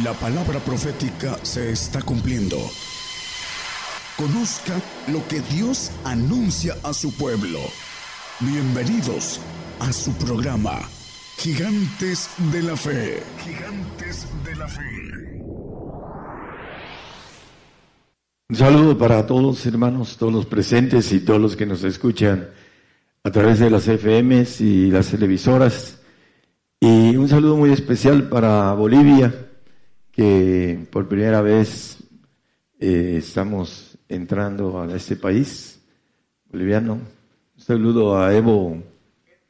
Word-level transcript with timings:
La 0.00 0.14
palabra 0.14 0.58
profética 0.58 1.38
se 1.42 1.70
está 1.70 2.00
cumpliendo. 2.00 2.56
Conozca 4.16 4.80
lo 5.08 5.28
que 5.28 5.40
Dios 5.54 5.90
anuncia 6.04 6.74
a 6.82 6.94
su 6.94 7.14
pueblo. 7.14 7.58
Bienvenidos 8.40 9.38
a 9.80 9.92
su 9.92 10.14
programa, 10.14 10.80
Gigantes 11.36 12.30
de 12.50 12.62
la 12.62 12.74
Fe. 12.74 13.22
Gigantes 13.44 14.26
de 14.42 14.56
la 14.56 14.66
Fe. 14.66 15.42
Un 18.48 18.56
saludo 18.56 18.96
para 18.96 19.26
todos 19.26 19.66
hermanos, 19.66 20.16
todos 20.16 20.32
los 20.32 20.46
presentes 20.46 21.12
y 21.12 21.20
todos 21.20 21.38
los 21.38 21.54
que 21.54 21.66
nos 21.66 21.84
escuchan 21.84 22.48
a 23.24 23.30
través 23.30 23.58
de 23.58 23.68
las 23.68 23.86
FMs 23.86 24.62
y 24.62 24.90
las 24.90 25.08
televisoras. 25.08 25.98
Y 26.80 27.14
un 27.14 27.28
saludo 27.28 27.56
muy 27.58 27.72
especial 27.72 28.30
para 28.30 28.72
Bolivia, 28.72 29.50
que 30.12 30.86
por 30.90 31.08
primera 31.08 31.40
vez 31.40 31.98
eh, 32.78 33.16
estamos 33.16 33.98
entrando 34.08 34.82
a 34.82 34.94
este 34.94 35.16
país 35.16 35.82
boliviano. 36.44 36.94
Un 36.94 37.60
saludo 37.60 38.18
a 38.18 38.34
Evo 38.34 38.76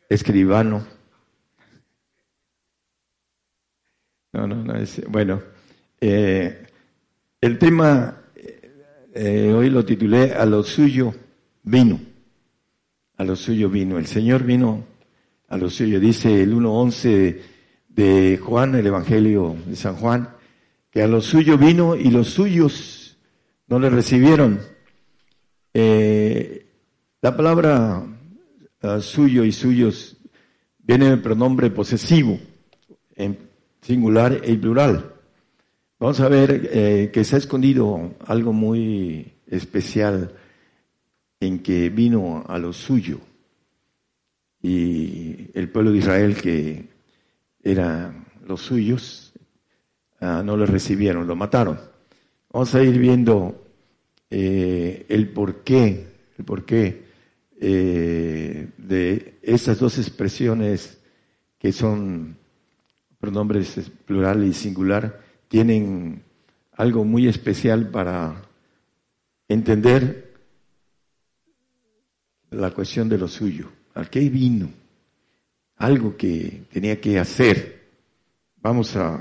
Escribano. 0.09 0.87
No, 4.33 4.47
no, 4.47 4.55
no, 4.65 4.77
es, 4.77 5.02
bueno, 5.09 5.43
eh, 6.01 6.66
el 7.41 7.59
tema 7.59 8.23
eh, 9.13 9.52
hoy 9.52 9.69
lo 9.69 9.85
titulé 9.85 10.33
A 10.33 10.47
lo 10.47 10.63
suyo 10.63 11.13
vino. 11.65 12.01
A 13.16 13.24
lo 13.24 13.35
suyo 13.35 13.69
vino. 13.69 13.99
El 13.99 14.07
Señor 14.07 14.45
vino 14.45 14.85
a 15.49 15.57
lo 15.57 15.69
suyo. 15.69 15.99
Dice 15.99 16.43
el 16.43 16.55
1.11 16.55 17.41
de 17.88 18.38
Juan, 18.38 18.77
el 18.77 18.87
Evangelio 18.87 19.57
de 19.66 19.77
San 19.77 19.97
Juan 19.97 20.29
que 20.93 21.02
a 21.02 21.09
lo 21.09 21.23
suyo 21.23 21.57
vino 21.57 21.96
y 21.96 22.10
los 22.10 22.29
suyos 22.29 23.16
no 23.66 23.79
le 23.79 23.88
recibieron. 23.88 24.60
Eh, 25.73 26.66
la 27.23 27.34
palabra 27.34 28.04
ah, 28.82 29.01
suyo 29.01 29.43
y 29.43 29.52
suyos 29.52 30.18
viene 30.79 31.09
en 31.09 31.23
pronombre 31.23 31.71
posesivo, 31.71 32.38
en 33.16 33.38
singular 33.80 34.43
y 34.45 34.54
plural. 34.59 35.15
Vamos 35.99 36.21
a 36.21 36.29
ver 36.29 36.68
eh, 36.71 37.10
que 37.10 37.24
se 37.24 37.37
ha 37.37 37.38
escondido 37.38 38.15
algo 38.27 38.52
muy 38.52 39.32
especial 39.46 40.34
en 41.40 41.60
que 41.60 41.88
vino 41.88 42.45
a 42.46 42.59
lo 42.59 42.74
suyo 42.74 43.18
y 44.60 45.49
el 45.54 45.71
pueblo 45.71 45.90
de 45.90 45.99
Israel 45.99 46.37
que 46.37 46.88
era 47.62 48.15
los 48.46 48.60
suyos 48.60 49.32
Ah, 50.24 50.40
no 50.45 50.56
lo 50.56 50.66
recibieron, 50.66 51.26
lo 51.26 51.34
mataron. 51.34 51.80
Vamos 52.52 52.73
a 52.76 52.82
ir 52.84 52.96
viendo 52.96 53.66
eh, 54.30 55.04
el 55.09 55.28
porqué, 55.30 56.06
el 56.38 56.45
porqué 56.45 57.02
eh, 57.60 58.68
de 58.78 59.38
esas 59.43 59.80
dos 59.80 59.98
expresiones 59.98 61.00
que 61.59 61.73
son 61.73 62.37
pronombres 63.18 63.90
plural 64.06 64.44
y 64.44 64.53
singular, 64.53 65.20
tienen 65.48 66.22
algo 66.75 67.04
muy 67.04 67.26
especial 67.26 67.88
para 67.88 68.43
entender 69.48 70.34
la 72.50 72.70
cuestión 72.70 73.09
de 73.09 73.19
lo 73.19 73.26
suyo. 73.26 73.72
¿A 73.94 74.04
qué 74.04 74.20
vino? 74.31 74.70
Algo 75.78 76.16
que 76.16 76.62
tenía 76.72 77.00
que 77.00 77.19
hacer. 77.19 77.88
Vamos 78.60 78.94
a 78.94 79.20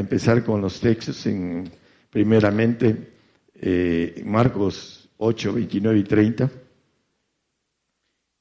empezar 0.00 0.44
con 0.44 0.60
los 0.60 0.80
textos 0.80 1.26
en 1.26 1.70
primeramente 2.10 3.12
eh, 3.54 4.22
Marcos 4.24 5.08
8, 5.18 5.52
29 5.52 5.98
y 5.98 6.04
30. 6.04 6.50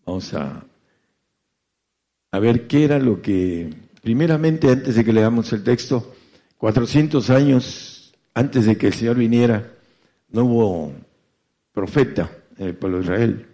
Vamos 0.06 0.34
a, 0.34 0.66
a 2.32 2.40
ver 2.40 2.68
qué 2.68 2.86
era 2.86 3.00
lo 3.00 3.22
que, 3.22 3.74
primeramente 4.02 4.70
antes 4.70 4.96
de 4.96 5.04
que 5.04 5.14
leamos 5.14 5.52
el 5.54 5.64
texto, 5.64 6.14
400 6.58 7.30
años 7.30 8.14
antes 8.34 8.66
de 8.66 8.78
que 8.78 8.88
el 8.88 8.94
Señor 8.94 9.18
viniera, 9.18 9.74
no 10.30 10.46
hubo 10.46 10.94
profeta 11.72 12.32
en 12.58 12.68
el 12.68 12.76
pueblo 12.76 12.98
de 13.00 13.04
Israel. 13.04 13.48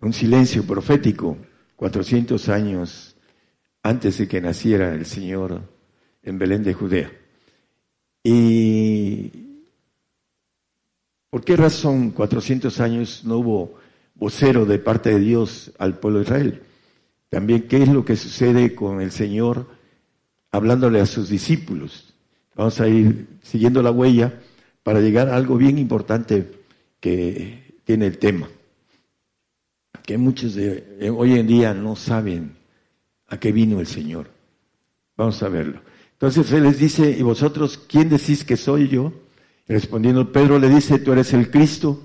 Un 0.00 0.12
silencio 0.12 0.64
profético, 0.66 1.36
400 1.76 2.48
años 2.48 3.16
antes 3.82 4.18
de 4.18 4.28
que 4.28 4.40
naciera 4.40 4.94
el 4.94 5.06
Señor 5.06 5.73
en 6.24 6.38
Belén 6.38 6.62
de 6.62 6.74
Judea. 6.74 7.12
¿Y 8.22 9.30
por 11.30 11.44
qué 11.44 11.56
razón 11.56 12.10
400 12.10 12.80
años 12.80 13.22
no 13.24 13.38
hubo 13.38 13.74
vocero 14.14 14.64
de 14.64 14.78
parte 14.78 15.10
de 15.10 15.20
Dios 15.20 15.72
al 15.78 15.98
pueblo 15.98 16.20
de 16.20 16.24
Israel? 16.24 16.62
También, 17.28 17.68
¿qué 17.68 17.82
es 17.82 17.88
lo 17.88 18.04
que 18.04 18.16
sucede 18.16 18.74
con 18.74 19.00
el 19.00 19.10
Señor 19.10 19.66
hablándole 20.50 21.00
a 21.00 21.06
sus 21.06 21.28
discípulos? 21.28 22.14
Vamos 22.54 22.80
a 22.80 22.88
ir 22.88 23.26
siguiendo 23.42 23.82
la 23.82 23.90
huella 23.90 24.40
para 24.82 25.00
llegar 25.00 25.28
a 25.28 25.36
algo 25.36 25.56
bien 25.56 25.78
importante 25.78 26.50
que 27.00 27.78
tiene 27.84 28.06
el 28.06 28.18
tema. 28.18 28.48
Que 30.04 30.16
muchos 30.18 30.54
de 30.54 31.10
hoy 31.10 31.38
en 31.38 31.46
día 31.46 31.74
no 31.74 31.96
saben 31.96 32.56
a 33.26 33.38
qué 33.38 33.52
vino 33.52 33.80
el 33.80 33.86
Señor. 33.86 34.28
Vamos 35.16 35.42
a 35.42 35.48
verlo. 35.48 35.80
Entonces 36.14 36.50
él 36.52 36.62
les 36.62 36.78
dice, 36.78 37.10
¿y 37.10 37.22
vosotros 37.22 37.78
quién 37.86 38.08
decís 38.08 38.44
que 38.44 38.56
soy 38.56 38.88
yo? 38.88 39.12
respondiendo 39.66 40.30
Pedro 40.30 40.58
le 40.58 40.68
dice, 40.68 40.98
tú 40.98 41.12
eres 41.12 41.32
el 41.32 41.50
Cristo. 41.50 42.02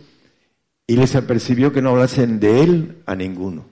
Y 0.88 0.96
les 0.96 1.16
apercibió 1.16 1.72
que 1.72 1.82
no 1.82 1.92
hablasen 1.92 2.40
de 2.40 2.64
él 2.64 2.98
a 3.06 3.16
ninguno. 3.16 3.66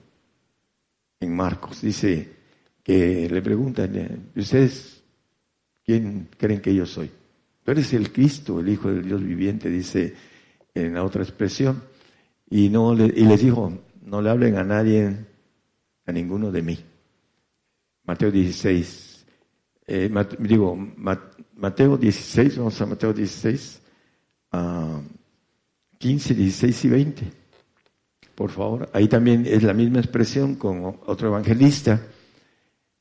En 1.18 1.34
Marcos 1.34 1.80
dice 1.82 2.28
que 2.84 3.28
le 3.28 3.42
preguntan, 3.42 4.30
¿ustedes 4.36 5.02
quién 5.84 6.28
creen 6.36 6.60
que 6.60 6.72
yo 6.72 6.86
soy? 6.86 7.10
Tú 7.64 7.72
eres 7.72 7.92
el 7.92 8.12
Cristo, 8.12 8.60
el 8.60 8.68
Hijo 8.68 8.88
del 8.88 9.04
Dios 9.04 9.22
viviente, 9.22 9.68
dice 9.68 10.14
en 10.74 10.94
la 10.94 11.02
otra 11.02 11.22
expresión. 11.22 11.82
Y, 12.48 12.68
no 12.68 12.94
y 12.94 13.24
les 13.24 13.42
dijo, 13.42 13.72
no 14.02 14.22
le 14.22 14.30
hablen 14.30 14.56
a 14.56 14.64
nadie, 14.64 15.16
a 16.06 16.12
ninguno 16.12 16.52
de 16.52 16.62
mí. 16.62 16.78
Mateo 18.04 18.30
16, 18.30 19.07
eh, 19.90 20.10
digo, 20.38 20.76
Mateo 21.56 21.96
16, 21.96 22.58
vamos 22.58 22.78
a 22.78 22.84
Mateo 22.84 23.14
16, 23.14 23.80
15, 25.98 26.34
16 26.34 26.84
y 26.84 26.88
20. 26.88 27.22
Por 28.34 28.50
favor, 28.50 28.90
ahí 28.92 29.08
también 29.08 29.46
es 29.46 29.62
la 29.62 29.72
misma 29.72 30.00
expresión 30.00 30.56
con 30.56 30.84
otro 31.06 31.28
evangelista. 31.28 32.02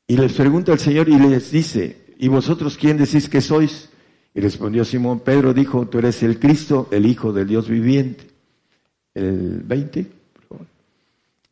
Y 0.07 0.15
les 0.15 0.31
pregunta 0.31 0.71
al 0.71 0.79
Señor 0.79 1.09
y 1.09 1.19
les 1.19 1.51
dice, 1.51 2.15
¿y 2.17 2.29
vosotros 2.29 2.77
quién 2.77 2.97
decís 2.97 3.27
que 3.27 3.41
sois? 3.41 3.89
Y 4.33 4.39
respondió 4.39 4.85
Simón 4.85 5.19
Pedro, 5.19 5.53
dijo, 5.53 5.87
tú 5.87 5.99
eres 5.99 6.23
el 6.23 6.39
Cristo, 6.39 6.87
el 6.91 7.05
Hijo 7.05 7.33
del 7.33 7.49
Dios 7.49 7.67
viviente. 7.67 8.27
El 9.13 9.61
20, 9.65 10.05
por 10.31 10.43
favor. 10.45 10.67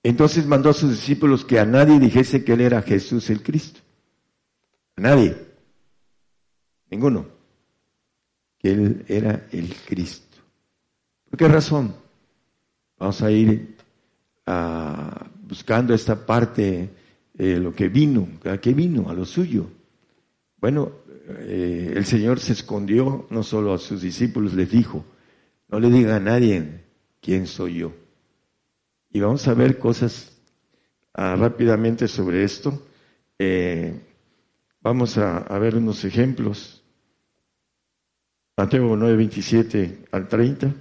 Entonces 0.01 0.45
mandó 0.45 0.69
a 0.69 0.73
sus 0.73 0.91
discípulos 0.91 1.43
que 1.43 1.59
a 1.59 1.65
nadie 1.65 1.99
dijese 1.99 2.45
que 2.45 2.53
él 2.53 2.61
era 2.61 2.81
Jesús 2.81 3.29
el 3.29 3.43
Cristo. 3.43 3.81
Nadie. 4.97 5.35
Ninguno. 6.89 7.25
Que 8.57 8.71
Él 8.71 9.05
era 9.07 9.47
el 9.51 9.73
Cristo. 9.87 10.37
¿Por 11.29 11.37
qué 11.37 11.47
razón? 11.47 11.95
Vamos 12.97 13.21
a 13.21 13.29
ir 13.31 13.75
a, 14.45 15.27
buscando 15.43 15.93
esta 15.93 16.25
parte, 16.25 16.89
de 17.37 17.59
lo 17.59 17.73
que 17.73 17.89
vino. 17.89 18.27
¿A 18.45 18.57
qué 18.57 18.73
vino? 18.73 19.09
A 19.09 19.13
lo 19.13 19.25
suyo. 19.25 19.67
Bueno, 20.57 20.91
eh, 21.27 21.93
el 21.95 22.05
Señor 22.05 22.39
se 22.39 22.53
escondió, 22.53 23.27
no 23.29 23.43
solo 23.43 23.73
a 23.73 23.77
sus 23.77 24.01
discípulos 24.01 24.53
les 24.53 24.69
dijo, 24.71 25.05
no 25.69 25.79
le 25.79 25.89
diga 25.89 26.15
a 26.15 26.19
nadie 26.19 26.83
quién 27.21 27.47
soy 27.47 27.79
yo. 27.79 27.93
Y 29.11 29.19
vamos 29.19 29.47
a 29.47 29.53
ver 29.53 29.77
cosas 29.77 30.37
ah, 31.13 31.35
rápidamente 31.35 32.07
sobre 32.07 32.43
esto. 32.43 32.87
Eh, 33.37 33.99
Vamos 34.85 35.17
a, 35.17 35.39
ver 35.57 35.77
unos 35.77 36.05
ejemplos. 36.05 36.83
Mateo 38.55 38.95
9, 38.95 39.15
27 39.15 40.05
al 40.11 40.27
30. 40.27 40.75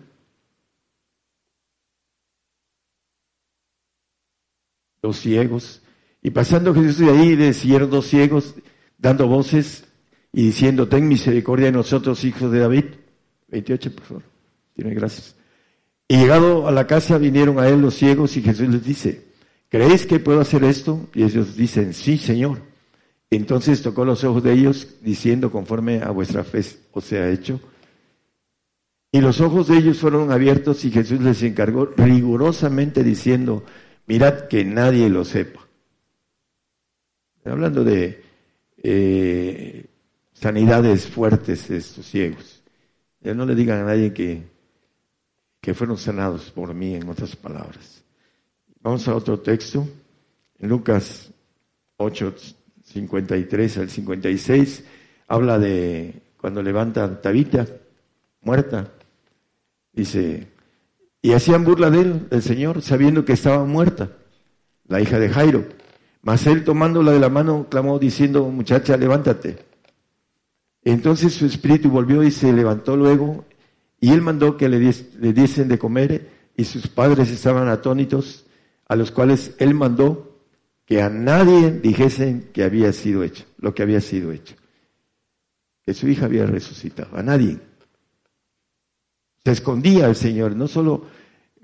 Dos 5.01 5.17
ciegos. 5.17 5.81
Y 6.21 6.33
pasando 6.33 6.75
Jesús 6.75 6.99
de 6.99 7.11
ahí, 7.13 7.35
decían 7.35 7.89
dos 7.89 8.07
ciegos, 8.09 8.57
dando 8.99 9.27
voces 9.27 9.87
y 10.35 10.49
diciendo, 10.49 10.87
ten 10.87 11.09
misericordia 11.09 11.67
de 11.67 11.73
nosotros, 11.73 12.25
hijos 12.25 12.53
de 12.53 12.59
David. 12.59 12.85
28, 13.49 13.95
por 13.95 14.05
favor. 14.05 14.23
Tiene 14.75 14.93
gracias. 14.93 15.35
Y 16.09 16.19
llegado 16.19 16.69
a 16.69 16.73
la 16.73 16.87
casa 16.87 17.17
vinieron 17.17 17.59
a 17.59 17.69
él 17.69 17.81
los 17.81 17.95
ciegos 17.95 18.37
y 18.37 18.43
Jesús 18.43 18.69
les 18.69 18.85
dice, 18.85 19.29
¿creéis 19.71 20.05
que 20.05 20.21
puedo 20.21 20.43
hacer 20.43 20.63
esto? 20.63 21.09
Y 21.15 21.23
ellos 21.23 21.57
dicen, 21.57 21.95
sí, 21.95 22.19
Señor. 22.19 22.74
Entonces 23.35 23.83
tocó 23.83 24.05
los 24.05 24.25
ojos 24.25 24.43
de 24.43 24.53
ellos, 24.53 24.97
diciendo, 25.01 25.51
conforme 25.51 26.03
a 26.03 26.11
vuestra 26.11 26.45
fe 26.45 26.63
os 26.93 27.05
sea 27.05 27.31
hecho. 27.31 27.61
Y 29.13 29.21
los 29.21 29.41
ojos 29.41 29.69
de 29.69 29.79
ellos 29.79 29.99
fueron 29.99 30.33
abiertos 30.33 30.85
y 30.85 30.91
Jesús 30.91 31.21
les 31.21 31.43
encargó 31.43 31.87
rigurosamente 31.87 33.05
diciendo, 33.05 33.65
mirad 34.07 34.49
que 34.49 34.65
nadie 34.65 35.09
lo 35.09 35.25
sepa. 35.25 35.61
Hablando 37.45 37.85
de 37.85 38.23
eh, 38.79 39.87
sanidades 40.33 41.07
fuertes 41.07 41.71
estos 41.71 42.07
ciegos. 42.07 42.63
Ya 43.21 43.35
no 43.35 43.47
le 43.47 43.55
digan 43.55 43.81
a 43.81 43.85
nadie 43.85 44.13
que, 44.13 44.43
que 45.61 45.75
fueron 45.75 45.97
sanados 45.97 46.51
por 46.51 46.75
mí, 46.75 46.95
en 46.95 47.09
otras 47.09 47.35
palabras. 47.37 48.05
Vamos 48.81 49.09
a 49.09 49.15
otro 49.15 49.41
texto, 49.41 49.89
en 50.59 50.69
Lucas 50.69 51.31
8, 51.97 52.35
53 52.85 53.79
al 53.79 53.91
56, 53.91 54.85
habla 55.27 55.59
de 55.59 56.23
cuando 56.37 56.63
levantan 56.63 57.21
Tabita, 57.21 57.67
muerta. 58.43 58.93
Dice, 59.93 60.49
y 61.23 61.33
hacían 61.33 61.65
burla 61.65 61.91
de 61.91 62.01
él, 62.01 62.29
del 62.29 62.43
Señor, 62.43 62.83
sabiendo 62.83 63.25
que 63.25 63.33
estaba 63.33 63.65
muerta, 63.65 64.11
la 64.87 65.01
hija 65.01 65.19
de 65.19 65.31
Jairo. 65.31 65.65
Mas 66.23 66.47
él 66.47 66.65
tomándola 66.65 67.13
de 67.13 67.21
la 67.21 67.29
mano 67.29 67.67
clamó 67.71 67.99
diciendo, 67.99 68.49
muchacha, 68.51 68.97
levántate. 68.97 69.59
Entonces 70.83 71.35
su 71.35 71.47
espíritu 71.47 71.91
volvió 71.91 72.23
y 72.23 72.31
se 72.31 72.53
levantó 72.53 72.97
luego, 72.97 73.47
y 74.01 74.11
él 74.11 74.21
mandó 74.21 74.59
que 74.59 74.69
le, 74.69 74.79
le 74.79 75.33
diesen 75.33 75.69
de 75.69 75.79
comer, 75.79 76.29
y 76.57 76.65
sus 76.65 76.89
padres 76.89 77.31
estaban 77.31 77.69
atónitos, 77.69 78.45
a 78.87 78.97
los 78.97 79.11
cuales 79.11 79.55
él 79.59 79.75
mandó 79.75 80.34
que 80.85 81.01
a 81.01 81.09
nadie 81.09 81.71
dijesen 81.71 82.51
que 82.53 82.65
había 82.65 82.93
sido 82.93 83.23
hecho, 83.23 83.45
lo 83.59 83.75
que 83.75 83.83
había 83.83 84.01
sido 84.01 84.33
hecho. 84.33 84.55
Que 85.83 85.95
su 85.95 86.09
hija 86.09 86.27
había 86.27 86.47
resucitado, 86.47 87.17
a 87.17 87.23
nadie. 87.23 87.59
Se 89.45 89.53
escondía 89.53 90.07
el 90.07 90.17
Señor, 90.17 90.57
no 90.57 90.69
solo 90.69 91.07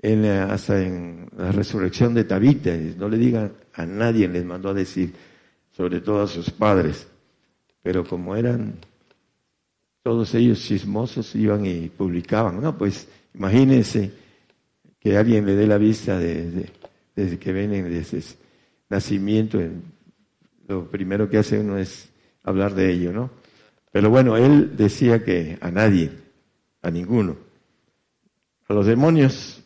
en 0.01 0.25
hasta 0.25 0.81
en 0.81 1.29
la 1.37 1.51
resurrección 1.51 2.13
de 2.13 2.23
Tabita, 2.23 2.75
no 2.97 3.07
le 3.07 3.17
digan 3.17 3.53
a 3.73 3.85
nadie, 3.85 4.27
les 4.27 4.43
mandó 4.43 4.69
a 4.69 4.73
decir, 4.73 5.13
sobre 5.71 6.01
todo 6.01 6.23
a 6.23 6.27
sus 6.27 6.49
padres, 6.49 7.07
pero 7.81 8.03
como 8.03 8.35
eran 8.35 8.75
todos 10.03 10.33
ellos 10.33 10.59
chismosos, 10.59 11.35
iban 11.35 11.65
y 11.65 11.89
publicaban, 11.89 12.59
no, 12.59 12.75
pues 12.77 13.07
imagínense 13.35 14.11
que 14.99 15.17
alguien 15.17 15.45
le 15.45 15.55
dé 15.55 15.67
la 15.67 15.77
vista 15.77 16.17
desde, 16.17 16.71
desde 17.15 17.37
que 17.37 17.53
vienen 17.53 17.89
desde 17.89 18.17
nacimiento, 18.91 19.57
lo 20.67 20.87
primero 20.91 21.29
que 21.29 21.37
hace 21.37 21.59
uno 21.59 21.77
es 21.77 22.09
hablar 22.43 22.75
de 22.75 22.91
ello, 22.91 23.13
¿no? 23.13 23.31
Pero 23.91 24.09
bueno, 24.09 24.37
él 24.37 24.75
decía 24.75 25.23
que 25.23 25.57
a 25.61 25.71
nadie, 25.71 26.11
a 26.81 26.91
ninguno. 26.91 27.37
A 28.67 28.73
los 28.73 28.85
demonios, 28.85 29.63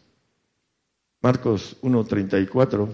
Marcos 1.22 1.78
1.34, 1.82 2.88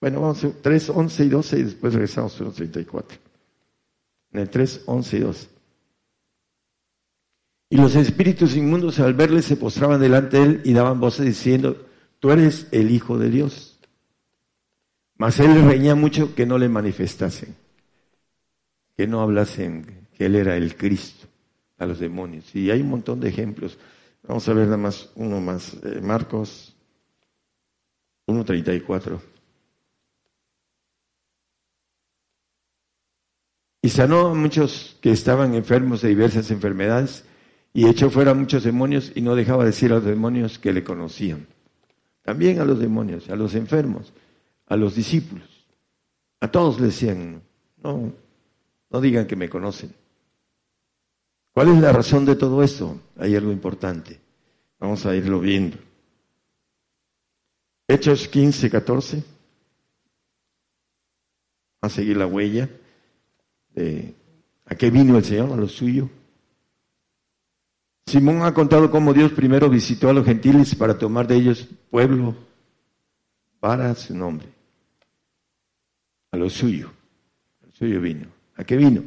bueno, 0.00 0.20
vamos 0.20 0.44
a 0.44 0.50
3, 0.50 0.90
11 0.90 1.24
y 1.24 1.28
12 1.28 1.58
y 1.58 1.62
después 1.64 1.94
regresamos 1.94 2.40
a 2.40 2.44
1.34. 2.44 3.04
En 4.32 4.40
el 4.40 4.48
3, 4.48 4.82
11 4.86 5.16
y 5.16 5.20
12. 5.20 5.48
Y 7.70 7.76
los 7.76 7.94
espíritus 7.96 8.56
inmundos 8.56 8.98
al 9.00 9.14
verle 9.14 9.42
se 9.42 9.56
postraban 9.56 10.00
delante 10.00 10.38
de 10.38 10.42
él 10.44 10.60
y 10.64 10.72
daban 10.72 11.00
voces 11.00 11.26
diciendo, 11.26 11.86
tú 12.18 12.30
eres 12.30 12.66
el 12.70 12.90
Hijo 12.90 13.18
de 13.18 13.30
Dios. 13.30 13.69
Mas 15.20 15.38
él 15.38 15.62
reñía 15.66 15.94
mucho 15.94 16.34
que 16.34 16.46
no 16.46 16.56
le 16.56 16.70
manifestasen, 16.70 17.54
que 18.96 19.06
no 19.06 19.20
hablasen 19.20 20.08
que 20.16 20.24
él 20.24 20.34
era 20.34 20.56
el 20.56 20.74
Cristo 20.78 21.28
a 21.76 21.84
los 21.84 21.98
demonios. 21.98 22.56
Y 22.56 22.70
hay 22.70 22.80
un 22.80 22.88
montón 22.88 23.20
de 23.20 23.28
ejemplos. 23.28 23.76
Vamos 24.26 24.48
a 24.48 24.54
ver 24.54 24.64
nada 24.64 24.78
más 24.78 25.10
uno 25.16 25.38
más. 25.42 25.74
Eh, 25.84 26.00
Marcos 26.00 26.74
1.34. 28.28 29.20
Y 33.82 33.90
sanó 33.90 34.28
a 34.28 34.34
muchos 34.34 34.96
que 35.02 35.10
estaban 35.10 35.52
enfermos 35.52 36.00
de 36.00 36.08
diversas 36.08 36.50
enfermedades 36.50 37.26
y 37.74 37.86
echó 37.86 38.08
fuera 38.08 38.30
a 38.30 38.34
muchos 38.34 38.64
demonios 38.64 39.12
y 39.14 39.20
no 39.20 39.36
dejaba 39.36 39.66
decir 39.66 39.92
a 39.92 39.96
los 39.96 40.04
demonios 40.06 40.58
que 40.58 40.72
le 40.72 40.82
conocían. 40.82 41.46
También 42.22 42.58
a 42.58 42.64
los 42.64 42.78
demonios, 42.78 43.28
a 43.28 43.36
los 43.36 43.54
enfermos 43.54 44.14
a 44.70 44.76
los 44.76 44.94
discípulos. 44.94 45.66
A 46.40 46.50
todos 46.50 46.80
le 46.80 46.86
decían, 46.86 47.42
no, 47.82 48.12
no 48.88 49.00
digan 49.00 49.26
que 49.26 49.36
me 49.36 49.50
conocen. 49.50 49.92
¿Cuál 51.52 51.70
es 51.70 51.80
la 51.80 51.92
razón 51.92 52.24
de 52.24 52.36
todo 52.36 52.62
esto? 52.62 52.98
Hay 53.18 53.34
algo 53.34 53.50
importante. 53.50 54.18
Vamos 54.78 55.04
a 55.04 55.14
irlo 55.14 55.40
viendo. 55.40 55.76
Hechos 57.88 58.28
15, 58.28 58.70
14. 58.70 59.24
A 61.82 61.88
seguir 61.88 62.16
la 62.16 62.26
huella 62.26 62.70
de 63.74 64.14
a 64.66 64.76
qué 64.76 64.90
vino 64.90 65.18
el 65.18 65.24
Señor, 65.24 65.52
a 65.52 65.56
lo 65.56 65.66
suyo. 65.66 66.08
Simón 68.06 68.42
ha 68.42 68.54
contado 68.54 68.88
cómo 68.90 69.12
Dios 69.12 69.32
primero 69.32 69.68
visitó 69.68 70.08
a 70.08 70.12
los 70.12 70.24
gentiles 70.24 70.76
para 70.76 70.96
tomar 70.96 71.26
de 71.26 71.36
ellos 71.36 71.68
pueblo 71.90 72.36
para 73.58 73.94
su 73.96 74.16
nombre 74.16 74.59
a 76.30 76.36
lo 76.36 76.50
suyo. 76.50 76.92
A 77.62 77.72
suyo 77.72 78.00
vino. 78.00 78.26
¿A 78.56 78.64
qué 78.64 78.76
vino? 78.76 79.02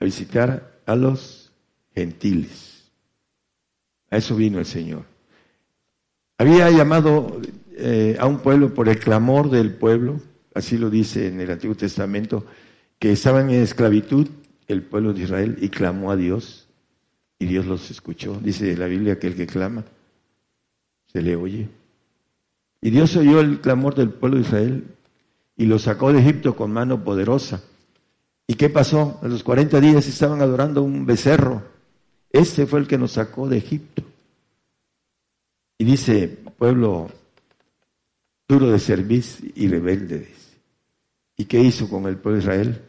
A 0.00 0.04
visitar 0.04 0.80
a 0.86 0.94
los 0.94 1.52
gentiles. 1.94 2.90
A 4.10 4.18
eso 4.18 4.36
vino 4.36 4.58
el 4.58 4.66
Señor. 4.66 5.04
Había 6.38 6.70
llamado 6.70 7.40
eh, 7.76 8.16
a 8.18 8.26
un 8.26 8.38
pueblo 8.38 8.74
por 8.74 8.88
el 8.88 8.98
clamor 8.98 9.50
del 9.50 9.72
pueblo, 9.72 10.20
así 10.54 10.76
lo 10.76 10.90
dice 10.90 11.28
en 11.28 11.40
el 11.40 11.50
Antiguo 11.50 11.74
Testamento, 11.74 12.44
que 12.98 13.12
estaban 13.12 13.50
en 13.50 13.62
esclavitud 13.62 14.28
el 14.68 14.82
pueblo 14.82 15.12
de 15.12 15.22
Israel 15.22 15.56
y 15.60 15.68
clamó 15.68 16.10
a 16.10 16.16
Dios 16.16 16.68
y 17.38 17.46
Dios 17.46 17.66
los 17.66 17.90
escuchó. 17.90 18.38
Dice 18.42 18.76
la 18.76 18.86
Biblia 18.86 19.18
que 19.18 19.28
el 19.28 19.36
que 19.36 19.46
clama 19.46 19.84
se 21.06 21.22
le 21.22 21.36
oye. 21.36 21.68
Y 22.80 22.90
Dios 22.90 23.16
oyó 23.16 23.40
el 23.40 23.60
clamor 23.60 23.94
del 23.94 24.10
pueblo 24.10 24.38
de 24.38 24.44
Israel 24.44 24.95
y 25.56 25.66
lo 25.66 25.78
sacó 25.78 26.12
de 26.12 26.20
Egipto 26.20 26.54
con 26.54 26.72
mano 26.72 27.02
poderosa. 27.02 27.62
¿Y 28.46 28.54
qué 28.54 28.68
pasó? 28.68 29.18
A 29.22 29.28
los 29.28 29.42
40 29.42 29.80
días 29.80 30.06
estaban 30.06 30.40
adorando 30.40 30.82
un 30.82 31.06
becerro. 31.06 31.62
Ese 32.30 32.66
fue 32.66 32.80
el 32.80 32.86
que 32.86 32.98
nos 32.98 33.12
sacó 33.12 33.48
de 33.48 33.58
Egipto. 33.58 34.02
Y 35.78 35.84
dice, 35.84 36.28
pueblo 36.28 37.10
duro 38.46 38.70
de 38.70 38.78
servicio 38.78 39.50
y 39.54 39.66
rebelde. 39.68 40.28
¿Y 41.36 41.46
qué 41.46 41.60
hizo 41.60 41.88
con 41.88 42.06
el 42.06 42.16
pueblo 42.16 42.38
de 42.38 42.44
Israel? 42.44 42.82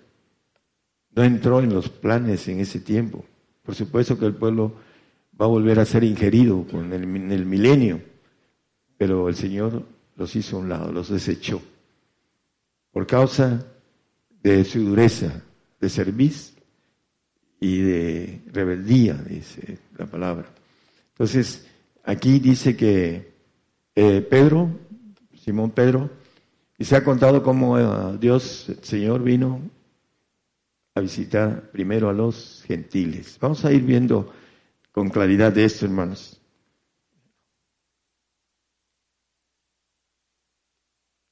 No 1.16 1.24
entró 1.24 1.60
en 1.62 1.74
los 1.74 1.90
planes 1.90 2.48
en 2.48 2.60
ese 2.60 2.80
tiempo. 2.80 3.26
Por 3.64 3.76
supuesto 3.76 4.20
que 4.20 4.26
el 4.26 4.36
pueblo 4.36 4.74
va 5.40 5.46
a 5.46 5.50
volver 5.50 5.80
a 5.80 5.86
ser 5.86 6.04
ingerido 6.04 6.66
el, 6.72 6.94
el 6.94 7.46
milenio, 7.46 8.02
pero 8.98 9.28
el 9.28 9.36
Señor 9.36 9.84
los 10.16 10.36
hizo 10.36 10.58
a 10.58 10.60
un 10.60 10.70
lado, 10.70 10.92
los 10.92 11.10
desechó 11.10 11.62
por 12.98 13.06
causa 13.06 13.64
de 14.42 14.66
su 14.66 14.80
dureza 14.84 15.44
de 15.80 15.88
servicio 15.88 16.56
y 17.60 17.80
de 17.82 18.42
rebeldía, 18.48 19.14
dice 19.14 19.78
la 20.00 20.08
palabra. 20.08 20.48
Entonces, 21.10 21.68
aquí 22.04 22.40
dice 22.40 22.76
que 22.76 23.36
eh, 23.94 24.22
Pedro, 24.28 24.72
Simón 25.40 25.70
Pedro, 25.70 26.10
y 26.76 26.86
se 26.86 26.96
ha 26.96 27.04
contado 27.04 27.44
cómo 27.44 27.78
eh, 27.78 28.18
Dios, 28.20 28.68
el 28.70 28.84
Señor, 28.84 29.22
vino 29.22 29.62
a 30.96 31.00
visitar 31.00 31.70
primero 31.70 32.10
a 32.10 32.14
los 32.14 32.64
gentiles. 32.66 33.38
Vamos 33.40 33.64
a 33.64 33.72
ir 33.72 33.84
viendo 33.84 34.34
con 34.92 35.10
claridad 35.10 35.54
de 35.54 35.66
esto, 35.66 35.86
hermanos. 35.86 36.42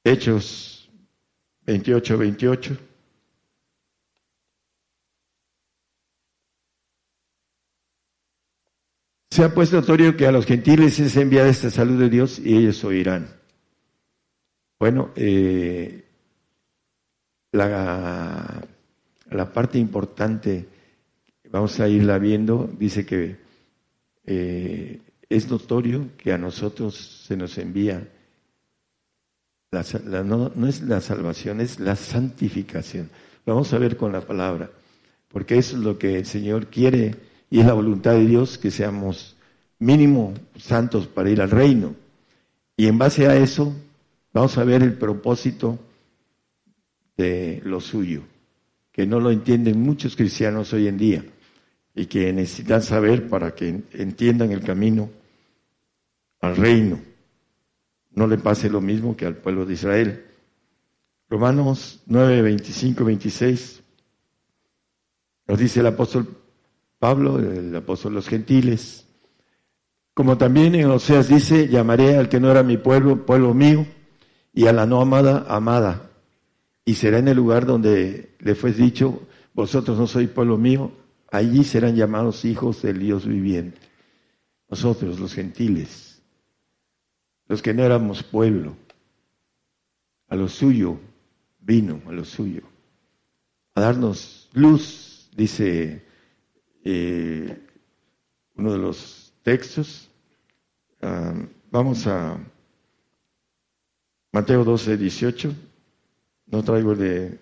Hechos 0.04 0.75
28, 1.66 2.18
28. 2.18 2.78
Se 9.32 9.44
ha 9.44 9.54
puesto 9.54 9.76
notorio 9.76 10.16
que 10.16 10.28
a 10.28 10.32
los 10.32 10.46
gentiles 10.46 10.98
es 11.00 11.18
enviada 11.18 11.50
esta 11.50 11.70
salud 11.70 12.00
de 12.00 12.10
Dios 12.10 12.40
y 12.40 12.56
ellos 12.56 12.84
oirán. 12.86 13.28
Bueno, 14.80 15.12
eh, 15.16 16.06
la, 17.52 18.66
la, 19.30 19.54
parte 19.54 19.78
importante, 19.78 20.68
vamos 21.50 21.80
a 21.80 21.90
irla 21.90 22.18
viendo, 22.18 22.70
dice 22.78 23.06
que 23.06 23.38
eh, 24.26 25.02
es 25.28 25.50
notorio 25.50 26.12
que 26.18 26.32
a 26.32 26.38
nosotros 26.38 27.24
se 27.26 27.36
nos 27.36 27.58
envía 27.58 28.08
no, 29.72 30.68
es 30.68 30.82
la 30.82 31.02
salvación, 31.02 31.62
es 31.62 31.80
la 31.80 31.96
santificación. 31.96 33.10
vamos 33.46 33.74
a 33.74 33.78
ver 33.78 33.98
con 33.98 34.12
la 34.12 34.22
palabra, 34.22 34.70
porque 35.28 35.58
eso 35.58 35.78
es 35.78 35.84
lo 35.84 35.98
que 35.98 36.18
el 36.18 36.26
Señor 36.26 36.68
quiere 36.68 37.16
y 37.50 37.60
es 37.60 37.66
la 37.66 37.74
voluntad 37.74 38.14
de 38.14 38.26
Dios 38.26 38.58
que 38.58 38.72
seamos 38.72 39.36
mínimo 39.80 40.34
santos 40.58 41.08
para 41.08 41.30
ir 41.30 41.42
al 41.42 41.52
reino. 41.52 41.96
Y 42.78 42.88
en 42.88 42.98
base 42.98 43.28
a 43.28 43.36
eso, 43.36 43.74
vamos 44.34 44.58
a 44.58 44.64
ver 44.64 44.82
el 44.84 44.94
propósito 44.94 45.80
de 47.18 47.62
lo 47.64 47.80
suyo, 47.80 48.24
que 48.92 49.06
no 49.06 49.20
lo 49.20 49.32
entienden 49.32 49.82
muchos 49.82 50.16
cristianos 50.16 50.74
hoy 50.74 50.88
en 50.88 50.98
día 50.98 51.24
y 51.94 52.08
que 52.08 52.32
necesitan 52.34 52.82
saber 52.82 53.30
para 53.30 53.56
que 53.56 53.84
entiendan 53.94 54.52
el 54.52 54.62
camino 54.62 55.10
al 56.42 56.58
reino. 56.58 57.15
No 58.16 58.28
le 58.28 58.38
pase 58.38 58.70
lo 58.70 58.82
mismo 58.82 59.16
que 59.16 59.26
al 59.26 59.36
pueblo 59.36 59.66
de 59.66 59.74
Israel. 59.74 60.26
Romanos 61.30 62.02
9, 62.08 62.42
25, 62.42 63.04
26 63.04 63.84
nos 65.48 65.60
dice 65.60 65.80
el 65.82 65.88
apóstol 65.88 66.28
Pablo, 66.98 67.40
el 67.40 67.76
apóstol 67.76 68.14
de 68.14 68.16
los 68.16 68.28
gentiles, 68.28 69.06
como 70.14 70.38
también 70.38 70.76
en 70.76 70.90
Oseas 70.90 71.28
dice, 71.28 71.68
llamaré 71.68 72.18
al 72.18 72.30
que 72.30 72.40
no 72.40 72.50
era 72.50 72.64
mi 72.64 72.78
pueblo, 72.78 73.26
pueblo 73.26 73.54
mío, 73.54 73.86
y 74.54 74.66
a 74.68 74.74
la 74.74 74.86
no 74.86 75.02
amada, 75.02 75.46
amada. 75.50 76.10
Y 76.86 76.96
será 76.96 77.20
en 77.20 77.28
el 77.28 77.36
lugar 77.36 77.66
donde 77.66 78.36
le 78.40 78.56
fue 78.56 78.72
dicho, 78.72 79.28
vosotros 79.54 80.00
no 80.00 80.08
sois 80.08 80.30
pueblo 80.30 80.58
mío, 80.58 80.92
allí 81.32 81.64
serán 81.64 81.96
llamados 81.96 82.46
hijos 82.46 82.82
del 82.82 83.00
Dios 83.00 83.28
viviente. 83.28 83.80
Nosotros, 84.70 85.20
los 85.20 85.34
gentiles, 85.34 86.15
los 87.48 87.62
que 87.62 87.74
no 87.74 87.84
éramos 87.84 88.24
pueblo, 88.24 88.76
a 90.28 90.36
lo 90.36 90.48
suyo 90.48 91.00
vino, 91.60 92.02
a 92.08 92.12
lo 92.12 92.26
suyo, 92.26 92.62
a 93.74 93.82
darnos 93.82 94.50
luz, 94.54 95.30
dice 95.36 96.04
eh, 96.84 97.60
uno 98.56 98.72
de 98.72 98.78
los 98.78 99.34
textos. 99.44 100.10
Ah, 101.02 101.34
vamos 101.72 102.08
a 102.08 102.40
Mateo 104.32 104.64
12, 104.64 104.98
18. 104.98 105.54
No 106.48 106.64
traigo 106.64 106.92
el 106.94 106.98
de 107.00 107.40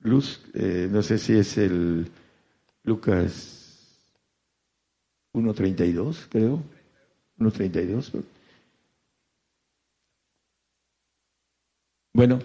luz, 0.00 0.40
eh, 0.54 0.88
no 0.90 1.02
sé 1.02 1.18
si 1.18 1.34
es 1.34 1.58
el 1.58 2.10
Lucas 2.84 3.98
1.32, 5.32 6.26
creo. 6.28 6.62
1.32. 7.38 8.22
Bueno, 12.12 12.40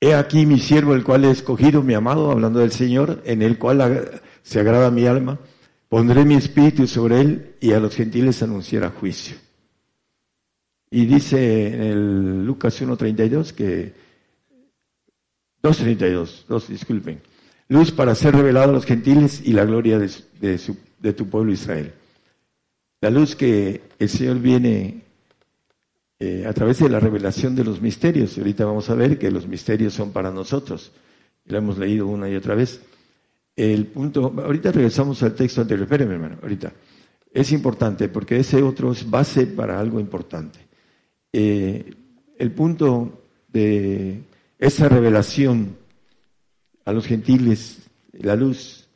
he 0.00 0.14
aquí 0.14 0.46
mi 0.46 0.58
siervo, 0.58 0.94
el 0.94 1.04
cual 1.04 1.24
he 1.24 1.30
escogido, 1.30 1.82
mi 1.82 1.94
amado, 1.94 2.30
hablando 2.30 2.58
del 2.58 2.72
Señor, 2.72 3.22
en 3.24 3.42
el 3.42 3.58
cual 3.58 4.20
se 4.42 4.60
agrada 4.60 4.90
mi 4.90 5.06
alma, 5.06 5.38
pondré 5.88 6.24
mi 6.24 6.34
espíritu 6.34 6.86
sobre 6.86 7.20
él 7.20 7.56
y 7.60 7.72
a 7.72 7.80
los 7.80 7.94
gentiles 7.94 8.42
anunciará 8.42 8.90
juicio. 8.90 9.36
Y 10.90 11.06
dice 11.06 11.68
en 11.68 11.82
el 11.82 12.46
Lucas 12.46 12.82
1.32 12.82 13.52
que, 13.52 13.92
2.32, 15.62 16.46
dos, 16.48 16.68
disculpen, 16.68 17.20
luz 17.68 17.92
para 17.92 18.14
ser 18.14 18.34
revelado 18.34 18.70
a 18.70 18.74
los 18.74 18.86
gentiles 18.86 19.40
y 19.44 19.52
la 19.52 19.64
gloria 19.64 19.98
de, 19.98 21.12
tu 21.12 21.28
pueblo 21.28 21.52
Israel. 21.52 21.92
La 23.00 23.10
luz 23.10 23.36
que 23.36 23.82
el 23.98 24.08
Señor 24.08 24.40
viene 24.40 25.02
eh, 26.22 26.44
a 26.46 26.52
través 26.52 26.78
de 26.78 26.90
la 26.90 27.00
revelación 27.00 27.56
de 27.56 27.64
los 27.64 27.80
misterios. 27.80 28.36
Ahorita 28.36 28.66
vamos 28.66 28.90
a 28.90 28.94
ver 28.94 29.18
que 29.18 29.30
los 29.30 29.48
misterios 29.48 29.94
son 29.94 30.12
para 30.12 30.30
nosotros. 30.30 30.92
Lo 31.46 31.56
hemos 31.56 31.78
leído 31.78 32.06
una 32.06 32.28
y 32.28 32.36
otra 32.36 32.54
vez. 32.54 32.82
El 33.56 33.86
punto, 33.86 34.30
ahorita 34.36 34.70
regresamos 34.70 35.22
al 35.22 35.34
texto 35.34 35.62
anterior, 35.62 35.84
espérenme 35.84 36.14
hermano, 36.14 36.36
ahorita. 36.42 36.74
Es 37.32 37.52
importante 37.52 38.10
porque 38.10 38.38
ese 38.38 38.62
otro 38.62 38.92
es 38.92 39.08
base 39.08 39.46
para 39.46 39.80
algo 39.80 39.98
importante. 39.98 40.58
Eh, 41.32 41.94
el 42.38 42.50
punto 42.52 43.22
de 43.48 44.20
esa 44.58 44.90
revelación 44.90 45.74
a 46.84 46.92
los 46.92 47.06
gentiles, 47.06 47.88
la 48.12 48.36
luz, 48.36 48.88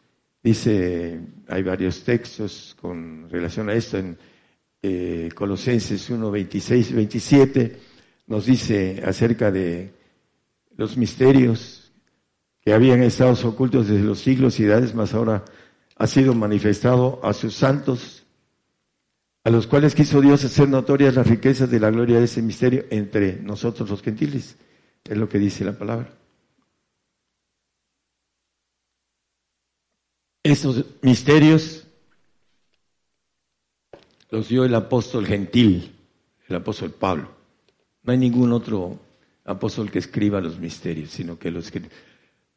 dice, 0.43 1.21
hay 1.49 1.63
varios 1.63 2.05
textos 2.05 2.77
con 2.79 3.31
relación 3.31 3.71
a 3.71 3.73
esto 3.73 3.97
en 3.97 4.19
eh, 4.87 5.31
Colosenses 5.35 6.11
1, 6.11 6.31
26 6.31 6.93
27, 6.93 7.81
nos 8.27 8.45
dice 8.45 9.03
acerca 9.03 9.51
de 9.51 9.95
los 10.77 10.99
misterios 10.99 11.91
que 12.61 12.75
habían 12.75 13.03
estado 13.03 13.33
ocultos 13.49 13.89
desde 13.89 14.05
los 14.05 14.19
siglos 14.19 14.61
y 14.61 14.65
edades, 14.65 14.95
más 14.95 15.15
ahora 15.15 15.43
ha 15.97 16.07
sido 16.07 16.35
manifestado 16.35 17.19
a 17.23 17.33
sus 17.33 17.55
santos, 17.55 18.27
a 19.43 19.49
los 19.49 19.67
cuales 19.67 19.95
quiso 19.95 20.21
Dios 20.21 20.45
hacer 20.45 20.69
notorias 20.69 21.15
las 21.15 21.29
riquezas 21.29 21.71
de 21.71 21.81
la 21.81 21.91
gloria 21.91 22.19
de 22.19 22.25
ese 22.25 22.43
misterio 22.43 22.85
entre 22.91 23.41
nosotros 23.41 23.89
los 23.89 24.03
gentiles. 24.03 24.57
Es 25.03 25.17
lo 25.17 25.31
que 25.31 25.39
dice 25.39 25.65
la 25.65 25.79
palabra. 25.79 26.11
Estos 30.43 30.85
misterios 31.01 31.84
los 34.35 34.49
dio 34.49 34.65
el 34.65 34.75
apóstol 34.75 35.27
gentil, 35.27 35.93
el 36.49 36.57
apóstol 36.57 36.91
Pablo. 36.91 37.31
No 38.03 38.13
hay 38.13 38.19
ningún 38.19 38.53
otro 38.53 38.99
apóstol 39.45 39.93
que 39.93 40.01
escriba 40.01 40.41
los 40.41 40.59
misterios, 40.59 41.11
sino 41.11 41.39
que 41.39 41.53
los 41.53 41.71
que 41.71 41.83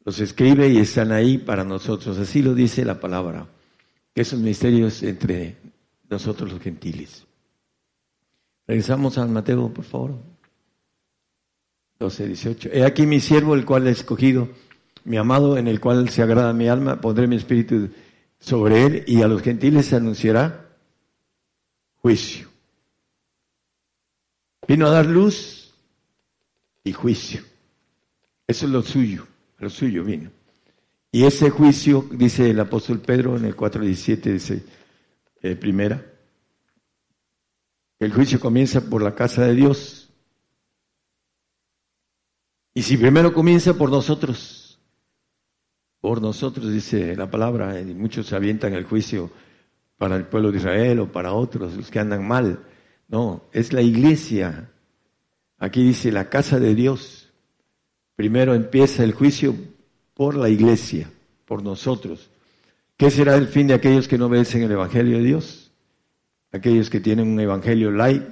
los 0.04 0.18
escribe 0.18 0.68
y 0.68 0.78
están 0.78 1.12
ahí 1.12 1.38
para 1.38 1.62
nosotros. 1.62 2.18
Así 2.18 2.42
lo 2.42 2.52
dice 2.52 2.84
la 2.84 2.98
palabra. 2.98 3.46
Esos 4.12 4.40
misterios 4.40 5.04
entre 5.04 5.56
nosotros 6.10 6.50
los 6.50 6.60
gentiles. 6.60 7.24
Regresamos 8.66 9.16
a 9.16 9.26
Mateo, 9.26 9.72
por 9.72 9.84
favor. 9.84 10.16
12, 12.00 12.26
18. 12.26 12.70
He 12.72 12.84
aquí 12.84 13.06
mi 13.06 13.20
siervo, 13.20 13.54
el 13.54 13.64
cual 13.64 13.86
he 13.86 13.90
escogido, 13.90 14.48
mi 15.04 15.16
amado, 15.16 15.56
en 15.56 15.68
el 15.68 15.78
cual 15.78 16.08
se 16.08 16.22
agrada 16.22 16.52
mi 16.52 16.66
alma, 16.66 17.00
pondré 17.00 17.28
mi 17.28 17.36
espíritu 17.36 17.90
sobre 18.40 18.84
él 18.84 19.04
y 19.06 19.22
a 19.22 19.28
los 19.28 19.42
gentiles 19.42 19.86
se 19.86 19.94
anunciará 19.94 20.67
juicio. 22.00 22.48
Vino 24.66 24.86
a 24.86 24.90
dar 24.90 25.06
luz 25.06 25.72
y 26.84 26.92
juicio. 26.92 27.42
Eso 28.46 28.66
es 28.66 28.72
lo 28.72 28.82
suyo 28.82 29.26
lo 29.58 29.70
suyo 29.70 30.04
vino. 30.04 30.30
Y 31.10 31.24
ese 31.24 31.50
juicio, 31.50 32.06
dice 32.12 32.50
el 32.50 32.60
apóstol 32.60 33.00
Pedro 33.00 33.36
en 33.36 33.44
el 33.44 33.56
4.17, 33.56 34.32
dice, 34.32 34.64
eh, 35.42 35.56
primera, 35.56 36.04
el 37.98 38.12
juicio 38.12 38.38
comienza 38.38 38.88
por 38.88 39.02
la 39.02 39.14
casa 39.14 39.42
de 39.42 39.54
Dios. 39.54 40.10
Y 42.74 42.82
si 42.82 42.96
primero 42.96 43.32
comienza 43.32 43.74
por 43.74 43.90
nosotros, 43.90 44.78
por 46.00 46.22
nosotros, 46.22 46.70
dice 46.72 47.16
la 47.16 47.30
palabra, 47.30 47.80
y 47.80 47.86
muchos 47.94 48.26
se 48.26 48.36
avientan 48.36 48.74
el 48.74 48.84
juicio 48.84 49.30
para 49.98 50.16
el 50.16 50.24
pueblo 50.24 50.52
de 50.52 50.58
Israel 50.58 51.00
o 51.00 51.12
para 51.12 51.32
otros, 51.32 51.76
los 51.76 51.90
que 51.90 51.98
andan 51.98 52.26
mal. 52.26 52.60
No, 53.08 53.44
es 53.52 53.72
la 53.72 53.82
iglesia. 53.82 54.70
Aquí 55.58 55.82
dice 55.82 56.12
la 56.12 56.30
casa 56.30 56.60
de 56.60 56.74
Dios. 56.74 57.32
Primero 58.14 58.54
empieza 58.54 59.02
el 59.02 59.12
juicio 59.12 59.54
por 60.14 60.36
la 60.36 60.48
iglesia, 60.48 61.10
por 61.44 61.62
nosotros. 61.62 62.30
¿Qué 62.96 63.10
será 63.10 63.34
el 63.34 63.48
fin 63.48 63.66
de 63.66 63.74
aquellos 63.74 64.08
que 64.08 64.18
no 64.18 64.26
obedecen 64.26 64.62
el 64.62 64.72
Evangelio 64.72 65.18
de 65.18 65.24
Dios? 65.24 65.72
Aquellos 66.52 66.90
que 66.90 67.00
tienen 67.00 67.28
un 67.28 67.40
Evangelio 67.40 67.90
light, 67.90 68.24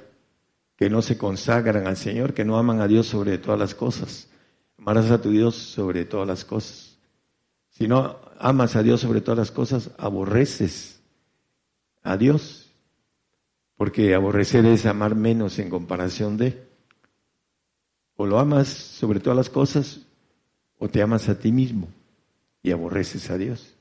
que 0.77 0.89
no 0.89 1.03
se 1.03 1.19
consagran 1.19 1.87
al 1.87 1.97
Señor, 1.97 2.33
que 2.33 2.45
no 2.45 2.59
aman 2.59 2.81
a 2.81 2.89
Dios 2.89 3.07
sobre 3.07 3.39
todas 3.39 3.59
las 3.59 3.75
cosas. 3.75 4.29
Amarás 4.79 5.11
a 5.11 5.21
tu 5.21 5.31
Dios 5.31 5.57
sobre 5.57 6.05
todas 6.05 6.29
las 6.29 6.45
cosas. 6.45 6.99
Si 7.71 7.89
no 7.89 8.19
amas 8.39 8.77
a 8.77 8.83
Dios 8.83 9.01
sobre 9.01 9.21
todas 9.21 9.39
las 9.39 9.51
cosas, 9.51 9.91
aborreces 9.99 10.96
a 12.07 12.17
Dios. 12.17 12.71
Porque 13.77 14.15
aborrecer 14.15 14.65
es 14.65 14.87
amar 14.87 15.15
menos 15.15 15.59
en 15.59 15.69
comparación 15.69 16.37
de. 16.37 16.67
O 18.17 18.27
lo 18.27 18.39
amas 18.39 18.69
sobre 18.69 19.21
todas 19.21 19.37
las 19.37 19.51
cosas 19.51 20.01
o 20.79 20.89
te 20.89 21.03
amas 21.03 21.29
a 21.29 21.39
ti 21.39 21.53
mismo 21.53 21.89
y 22.63 22.71
aborreces 22.71 23.31
a 23.31 23.37
Dios. 23.37 23.75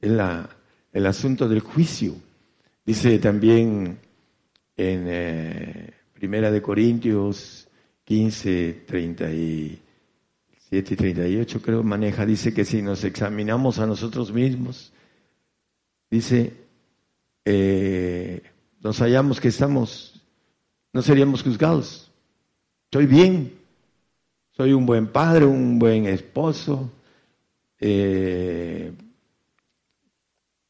Es 0.00 0.10
la, 0.10 0.48
el 0.92 1.06
asunto 1.06 1.48
del 1.48 1.60
juicio. 1.60 2.14
Dice 2.84 3.18
también 3.18 3.98
en 4.76 5.04
eh, 5.06 5.92
Primera 6.14 6.50
de 6.50 6.62
Corintios 6.62 7.68
15, 8.04 8.84
37 8.86 9.82
y 10.70 10.96
38 10.96 11.62
creo 11.62 11.82
maneja, 11.82 12.26
dice 12.26 12.52
que 12.52 12.64
si 12.64 12.82
nos 12.82 13.04
examinamos 13.04 13.78
a 13.78 13.86
nosotros 13.86 14.32
mismos, 14.32 14.92
dice, 16.10 16.52
eh, 17.44 18.42
nos 18.80 18.98
hallamos 19.00 19.40
que 19.40 19.48
estamos, 19.48 20.22
no 20.92 21.02
seríamos 21.02 21.42
juzgados. 21.42 22.10
Estoy 22.84 23.06
bien, 23.06 23.52
soy 24.50 24.72
un 24.72 24.86
buen 24.86 25.06
padre, 25.06 25.44
un 25.44 25.78
buen 25.78 26.06
esposo, 26.06 26.90
eh, 27.78 28.92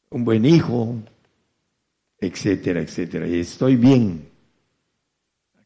un 0.09 0.23
buen 0.23 0.45
hijo, 0.45 0.95
etcétera, 2.19 2.81
etcétera. 2.81 3.27
Y 3.27 3.39
estoy 3.39 3.75
bien. 3.75 4.29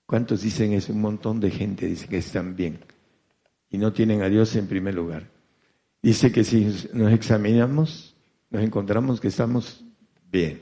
¿Cuántos 0.06 0.42
dicen 0.42 0.74
eso? 0.74 0.94
Un 0.94 1.02
montón 1.02 1.40
de 1.40 1.52
gente 1.52 1.88
dice 1.88 2.08
que 2.08 2.18
están 2.18 2.56
bien 2.56 2.80
y 3.70 3.78
no 3.78 3.92
tienen 3.92 4.22
a 4.22 4.30
Dios 4.30 4.56
en 4.56 4.68
primer 4.68 4.94
lugar. 4.94 5.30
Dice 6.02 6.32
que 6.32 6.44
si 6.44 6.66
nos 6.94 7.12
examinamos, 7.12 8.16
nos 8.50 8.64
encontramos 8.64 9.20
que 9.20 9.28
estamos 9.28 9.84
bien. 10.32 10.62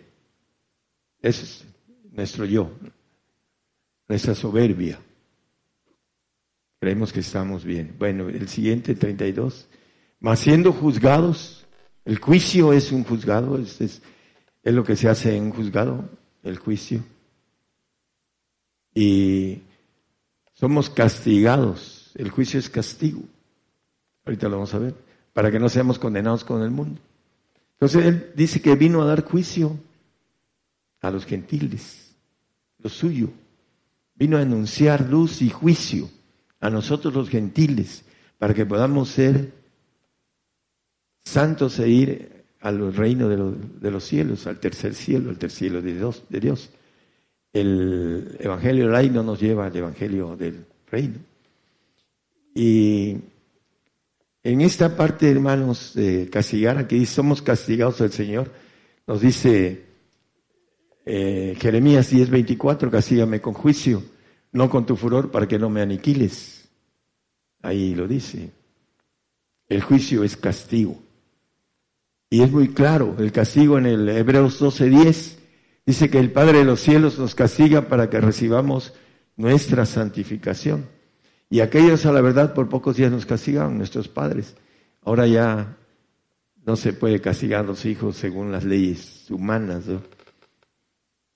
Es 1.23 1.65
nuestro 2.11 2.45
yo, 2.45 2.69
nuestra 4.09 4.35
soberbia. 4.35 4.99
Creemos 6.79 7.13
que 7.13 7.21
estamos 7.21 7.63
bien. 7.63 7.95
Bueno, 7.97 8.27
el 8.27 8.49
siguiente, 8.49 8.93
32. 8.93 9.69
Mas 10.19 10.41
siendo 10.41 10.73
juzgados, 10.73 11.65
el 12.03 12.19
juicio 12.19 12.73
es 12.73 12.91
un 12.91 13.05
juzgado, 13.05 13.57
es, 13.57 13.79
es, 13.79 14.01
es 14.61 14.73
lo 14.73 14.83
que 14.83 14.97
se 14.97 15.07
hace 15.07 15.37
en 15.37 15.45
un 15.45 15.51
juzgado, 15.51 16.09
el 16.43 16.57
juicio. 16.57 17.01
Y 18.93 19.61
somos 20.53 20.89
castigados. 20.89 22.11
El 22.15 22.29
juicio 22.31 22.59
es 22.59 22.69
castigo. 22.69 23.21
Ahorita 24.25 24.49
lo 24.49 24.57
vamos 24.57 24.73
a 24.73 24.79
ver. 24.79 24.93
Para 25.31 25.49
que 25.49 25.59
no 25.59 25.69
seamos 25.69 25.97
condenados 25.97 26.43
con 26.43 26.61
el 26.61 26.69
mundo. 26.69 26.99
Entonces 27.73 28.05
él 28.05 28.31
dice 28.35 28.61
que 28.61 28.75
vino 28.75 29.01
a 29.01 29.05
dar 29.05 29.23
juicio 29.23 29.79
a 31.03 31.11
los 31.11 31.25
gentiles, 31.25 32.15
lo 32.79 32.89
suyo. 32.89 33.29
Vino 34.15 34.37
a 34.37 34.41
anunciar 34.41 35.09
luz 35.09 35.41
y 35.41 35.49
juicio 35.49 36.09
a 36.59 36.69
nosotros 36.69 37.13
los 37.13 37.29
gentiles, 37.29 38.05
para 38.37 38.53
que 38.53 38.65
podamos 38.65 39.09
ser 39.09 39.51
santos 41.25 41.77
e 41.79 41.89
ir 41.89 42.45
al 42.61 42.93
reino 42.93 43.27
de, 43.27 43.91
los 43.91 44.03
cielos, 44.03 44.47
al 44.47 44.59
tercer 44.59 44.95
cielo, 44.95 45.29
al 45.29 45.37
tercer 45.37 45.69
cielo 45.69 45.81
de 45.81 46.39
Dios. 46.39 46.69
El 47.51 48.37
evangelio 48.39 48.85
del 48.85 48.93
reino 48.93 49.23
nos 49.23 49.39
lleva 49.41 49.65
al 49.65 49.75
evangelio 49.75 50.37
del 50.37 50.65
reino. 50.89 51.19
Y 52.55 53.17
en 54.41 54.61
esta 54.61 54.95
parte, 54.95 55.29
hermanos, 55.29 55.93
de 55.95 56.29
castigar, 56.29 56.77
aquí 56.77 57.05
somos 57.05 57.41
castigados 57.41 57.99
del 57.99 58.11
Señor, 58.13 58.51
nos 59.05 59.19
dice 59.19 59.92
eh, 61.05 61.55
Jeremías 61.59 62.11
10:24, 62.11 62.89
castígame 62.89 63.41
con 63.41 63.53
juicio, 63.53 64.03
no 64.51 64.69
con 64.69 64.85
tu 64.85 64.95
furor 64.95 65.31
para 65.31 65.47
que 65.47 65.59
no 65.59 65.69
me 65.69 65.81
aniquiles. 65.81 66.69
Ahí 67.61 67.95
lo 67.95 68.07
dice. 68.07 68.51
El 69.67 69.81
juicio 69.81 70.23
es 70.23 70.37
castigo. 70.37 71.01
Y 72.29 72.41
es 72.41 72.51
muy 72.51 72.69
claro, 72.69 73.15
el 73.19 73.31
castigo 73.31 73.77
en 73.77 73.85
el 73.85 74.09
Hebreos 74.09 74.59
12:10 74.61 75.37
dice 75.85 76.09
que 76.09 76.19
el 76.19 76.31
Padre 76.31 76.59
de 76.59 76.65
los 76.65 76.79
cielos 76.79 77.19
nos 77.19 77.35
castiga 77.35 77.87
para 77.87 78.09
que 78.09 78.19
recibamos 78.21 78.93
nuestra 79.35 79.85
santificación. 79.85 80.87
Y 81.49 81.59
aquellos 81.59 82.05
a 82.05 82.11
la 82.11 82.21
verdad 82.21 82.53
por 82.53 82.69
pocos 82.69 82.95
días 82.97 83.11
nos 83.11 83.27
castigaban, 83.27 83.77
nuestros 83.77 84.07
padres. 84.07 84.55
Ahora 85.03 85.27
ya 85.27 85.77
no 86.65 86.75
se 86.75 86.93
puede 86.93 87.21
castigar 87.21 87.63
a 87.63 87.67
los 87.67 87.85
hijos 87.85 88.15
según 88.17 88.51
las 88.51 88.63
leyes 88.63 89.29
humanas. 89.29 89.83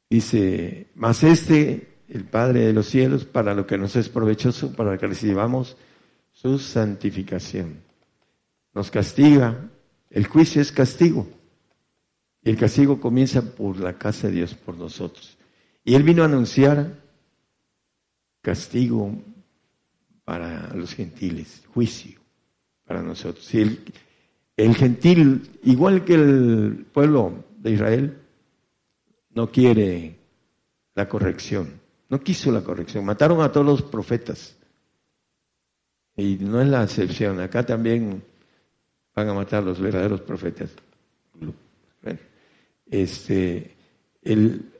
Dice, 0.10 0.88
mas 0.96 1.24
este, 1.24 1.88
el 2.08 2.24
Padre 2.26 2.62
de 2.62 2.74
los 2.74 2.88
cielos, 2.88 3.26
para 3.26 3.54
lo 3.54 3.68
que 3.68 3.78
nos 3.78 3.96
es 3.96 4.10
provechoso, 4.10 4.74
para 4.74 4.98
que 4.98 5.08
recibamos 5.08 5.78
su 6.32 6.60
santificación. 6.60 7.82
Nos 8.74 8.92
castiga 8.92 9.70
el 10.10 10.26
juicio 10.28 10.62
es 10.62 10.72
castigo. 10.72 11.28
Y 12.44 12.50
el 12.50 12.58
castigo 12.58 13.00
comienza 13.00 13.42
por 13.56 13.80
la 13.80 13.98
casa 13.98 14.28
de 14.28 14.36
Dios, 14.36 14.54
por 14.54 14.78
nosotros. 14.78 15.38
Y 15.84 15.96
Él 15.96 16.04
vino 16.04 16.24
a 16.24 16.26
anunciar 16.26 17.02
castigo 18.42 19.12
para 20.24 20.74
los 20.74 20.94
gentiles, 20.94 21.64
juicio 21.74 22.20
para 22.86 23.02
nosotros. 23.02 23.54
Y 23.54 23.62
el, 23.62 23.80
el 24.56 24.76
gentil, 24.76 25.50
igual 25.64 26.06
que 26.06 26.14
el 26.14 26.86
pueblo 26.94 27.44
de 27.58 27.72
Israel, 27.72 28.18
no 29.38 29.52
quiere 29.52 30.16
la 30.96 31.08
corrección, 31.08 31.80
no 32.10 32.20
quiso 32.22 32.52
la 32.52 32.64
corrección. 32.64 33.06
Mataron 33.06 33.40
a 33.42 33.52
todos 33.52 33.68
los 33.68 33.84
profetas. 33.84 34.58
Y 36.16 36.38
no 36.42 36.60
es 36.60 36.68
la 36.68 36.84
excepción. 36.84 37.40
Acá 37.40 37.64
también 37.64 38.24
van 39.14 39.30
a 39.30 39.36
matar 39.36 39.62
los 39.62 39.80
verdaderos 39.80 40.22
profetas. 40.22 40.72
este, 42.90 43.76
el 44.24 44.72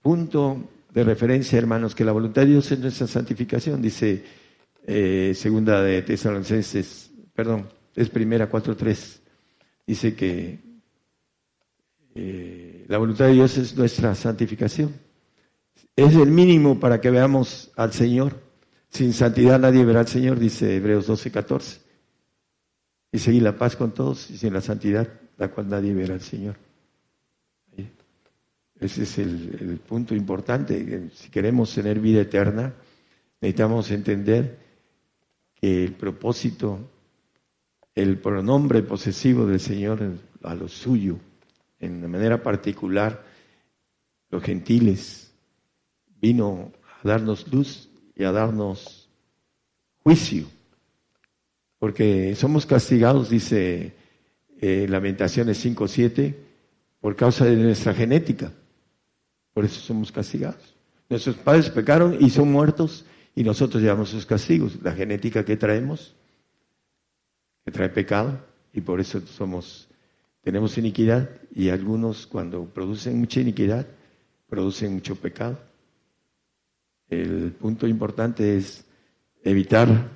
punto 0.00 0.68
de 0.94 1.02
referencia, 1.02 1.58
hermanos, 1.58 1.96
que 1.96 2.04
la 2.04 2.12
voluntad 2.12 2.42
de 2.42 2.52
Dios 2.52 2.70
es 2.70 2.78
nuestra 2.78 3.08
santificación, 3.08 3.82
dice 3.82 4.24
eh, 4.86 5.32
segunda 5.34 5.82
de 5.82 6.02
Tesalonicenses, 6.02 7.10
perdón, 7.34 7.68
es 7.96 8.08
primera 8.08 8.48
4.3, 8.48 9.18
dice 9.84 10.14
que 10.14 10.60
eh, 12.14 12.79
la 12.90 12.98
voluntad 12.98 13.26
de 13.26 13.34
Dios 13.34 13.56
es 13.56 13.76
nuestra 13.76 14.16
santificación. 14.16 14.92
Es 15.94 16.12
el 16.12 16.28
mínimo 16.28 16.80
para 16.80 17.00
que 17.00 17.08
veamos 17.08 17.70
al 17.76 17.92
Señor. 17.92 18.34
Sin 18.88 19.12
santidad 19.12 19.60
nadie 19.60 19.84
verá 19.84 20.00
al 20.00 20.08
Señor, 20.08 20.40
dice 20.40 20.74
Hebreos 20.74 21.08
12.14 21.08 21.78
y 23.12 23.18
seguir 23.20 23.44
la 23.44 23.56
paz 23.56 23.76
con 23.76 23.94
todos 23.94 24.28
y 24.30 24.38
sin 24.38 24.52
la 24.52 24.60
santidad, 24.60 25.06
la 25.38 25.52
cual 25.52 25.68
nadie 25.68 25.94
verá 25.94 26.14
al 26.14 26.20
Señor. 26.20 26.56
Ese 28.80 29.04
es 29.04 29.18
el, 29.18 29.80
punto 29.86 30.16
importante. 30.16 31.10
Si 31.14 31.30
queremos 31.30 31.72
tener 31.72 32.00
vida 32.00 32.22
eterna, 32.22 32.74
necesitamos 33.40 33.88
entender 33.92 34.58
que 35.54 35.84
el 35.84 35.92
propósito, 35.92 36.90
el 37.94 38.18
pronombre 38.18 38.82
posesivo 38.82 39.46
del 39.46 39.60
Señor 39.60 40.00
a 40.42 40.56
lo 40.56 40.66
suyo, 40.66 41.20
en 41.80 42.00
de 42.00 42.08
manera 42.08 42.42
particular, 42.42 43.24
los 44.30 44.42
gentiles, 44.42 45.32
vino 46.20 46.72
a 47.02 47.08
darnos 47.08 47.50
luz 47.52 47.90
y 48.14 48.24
a 48.24 48.32
darnos 48.32 49.08
juicio 50.02 50.46
porque 51.80 52.36
somos 52.36 52.66
castigados, 52.66 53.30
dice 53.30 53.94
eh, 54.60 54.86
Lamentaciones 54.88 55.64
5.7, 55.64 56.36
por 57.00 57.16
causa 57.16 57.46
de 57.46 57.56
nuestra 57.56 57.94
genética. 57.94 58.52
Por 59.54 59.64
eso 59.64 59.80
somos 59.80 60.12
castigados. 60.12 60.76
Nuestros 61.08 61.36
padres 61.36 61.70
pecaron 61.70 62.18
y 62.20 62.28
son 62.28 62.52
muertos 62.52 63.06
y 63.34 63.42
nosotros 63.42 63.82
llevamos 63.82 64.10
sus 64.10 64.26
castigos. 64.26 64.78
La 64.82 64.92
genética 64.92 65.42
que 65.42 65.56
traemos, 65.56 66.14
que 67.64 67.72
trae 67.72 67.88
pecado 67.88 68.38
y 68.74 68.82
por 68.82 69.00
eso 69.00 69.22
somos, 69.22 69.88
tenemos 70.42 70.78
iniquidad 70.78 71.30
y 71.54 71.68
algunos 71.68 72.26
cuando 72.26 72.64
producen 72.64 73.18
mucha 73.18 73.40
iniquidad, 73.40 73.86
producen 74.48 74.94
mucho 74.94 75.16
pecado. 75.16 75.58
El 77.08 77.52
punto 77.52 77.86
importante 77.86 78.56
es 78.56 78.84
evitar 79.42 80.10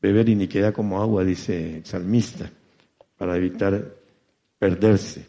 beber 0.00 0.28
iniquidad 0.28 0.72
como 0.72 1.00
agua, 1.00 1.24
dice 1.24 1.78
el 1.78 1.84
salmista, 1.84 2.50
para 3.16 3.36
evitar 3.36 3.94
perderse. 4.58 5.26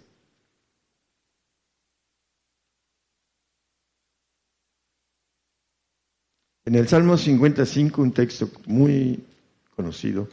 En 6.66 6.76
el 6.76 6.88
Salmo 6.88 7.18
55, 7.18 8.02
un 8.02 8.14
texto 8.14 8.50
muy 8.68 9.22
conocido, 9.76 10.30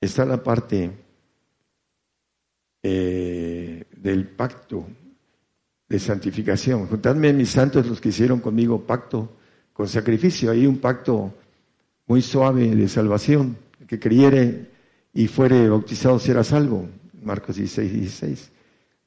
está 0.00 0.24
la 0.24 0.42
parte 0.42 0.90
del 4.02 4.26
pacto 4.26 4.86
de 5.88 5.98
santificación. 5.98 6.86
Juntadme 6.86 7.32
mis 7.32 7.50
santos 7.50 7.86
los 7.86 8.00
que 8.00 8.08
hicieron 8.08 8.40
conmigo 8.40 8.82
pacto 8.82 9.36
con 9.72 9.88
sacrificio. 9.88 10.50
Hay 10.50 10.66
un 10.66 10.78
pacto 10.78 11.34
muy 12.06 12.22
suave 12.22 12.74
de 12.74 12.88
salvación. 12.88 13.56
que 13.86 13.98
creyere 13.98 14.70
y 15.12 15.28
fuere 15.28 15.68
bautizado 15.68 16.18
será 16.18 16.42
salvo. 16.42 16.88
Marcos 17.22 17.56
16, 17.56 17.92
16. 17.92 18.50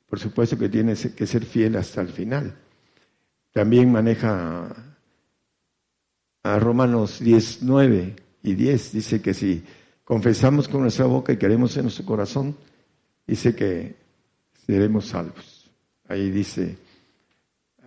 Por 0.08 0.20
supuesto 0.20 0.58
que 0.58 0.70
tiene 0.70 0.94
que 0.94 1.26
ser 1.26 1.44
fiel 1.44 1.76
hasta 1.76 2.02
el 2.02 2.10
final. 2.10 2.56
También 3.52 3.92
maneja 3.92 4.76
a 6.44 6.60
Romanos 6.60 7.20
10, 7.20 7.64
9 7.64 8.16
y 8.44 8.54
10. 8.54 8.92
Dice 8.92 9.22
que 9.22 9.34
si 9.34 9.64
confesamos 10.04 10.68
con 10.68 10.82
nuestra 10.82 11.06
boca 11.06 11.34
y 11.34 11.38
queremos 11.38 11.76
en 11.78 11.84
nuestro 11.84 12.06
corazón, 12.06 12.56
dice 13.26 13.56
que 13.56 14.05
seremos 14.66 15.08
salvos. 15.08 15.70
Ahí 16.08 16.32
dice 16.32 16.78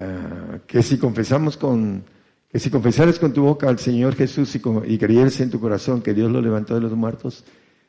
ah, 0.01 0.59
que 0.67 0.83
si 0.83 0.99
confesamos 0.99 1.57
con 1.57 2.05
que 2.49 2.59
si 2.59 2.71
confesares 2.71 3.19
con 3.19 3.33
tu 3.33 3.43
boca 3.43 3.69
al 3.69 3.79
Señor 3.79 4.15
Jesús 4.15 4.55
y, 4.57 4.63
y 4.87 4.99
creyeres 4.99 5.39
en 5.41 5.51
tu 5.51 5.61
corazón 5.61 6.01
que 6.01 6.15
Dios 6.15 6.31
lo 6.31 6.41
levantó 6.41 6.75
de 6.75 6.81
los 6.81 6.93
muertos, 6.93 7.45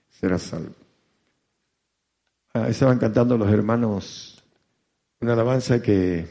serás 0.09 0.41
salvo. 0.41 0.75
Ah, 2.53 2.67
estaban 2.67 2.97
cantando 2.99 3.37
los 3.37 3.49
hermanos 3.49 4.43
una 5.21 5.33
alabanza 5.33 5.81
que 5.81 6.25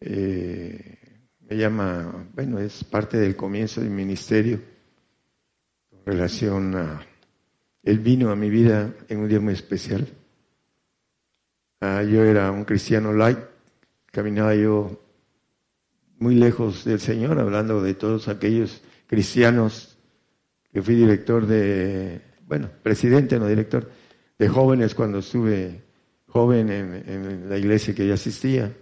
eh, 0.00 0.98
me 1.48 1.56
llama, 1.56 2.28
bueno, 2.34 2.58
es 2.58 2.84
parte 2.84 3.18
del 3.18 3.36
comienzo 3.36 3.80
del 3.80 3.90
ministerio 3.90 4.60
en 5.92 6.04
relación 6.04 6.76
a, 6.76 7.00
él 7.82 7.98
vino 8.00 8.30
a 8.30 8.36
mi 8.36 8.50
vida 8.50 8.92
en 9.08 9.18
un 9.20 9.28
día 9.28 9.40
muy 9.40 9.54
especial. 9.54 10.06
Ah, 11.80 12.02
yo 12.02 12.22
era 12.24 12.50
un 12.50 12.64
cristiano 12.64 13.12
light, 13.12 13.38
caminaba 14.12 14.54
yo 14.54 15.00
muy 16.18 16.34
lejos 16.34 16.84
del 16.84 17.00
Señor, 17.00 17.38
hablando 17.40 17.82
de 17.82 17.94
todos 17.94 18.28
aquellos 18.28 18.82
cristianos 19.06 19.96
que 20.72 20.82
fui 20.82 20.94
director 20.94 21.46
de, 21.46 22.20
bueno, 22.46 22.68
presidente, 22.82 23.38
no 23.38 23.48
director, 23.48 23.90
de 24.38 24.48
jóvenes 24.48 24.94
cuando 24.94 25.20
estuve 25.20 25.80
joven 26.26 26.68
en, 26.70 27.48
la 27.48 27.56
iglesia 27.56 27.94
que 27.94 28.06
yo 28.06 28.12
asistía. 28.12 28.76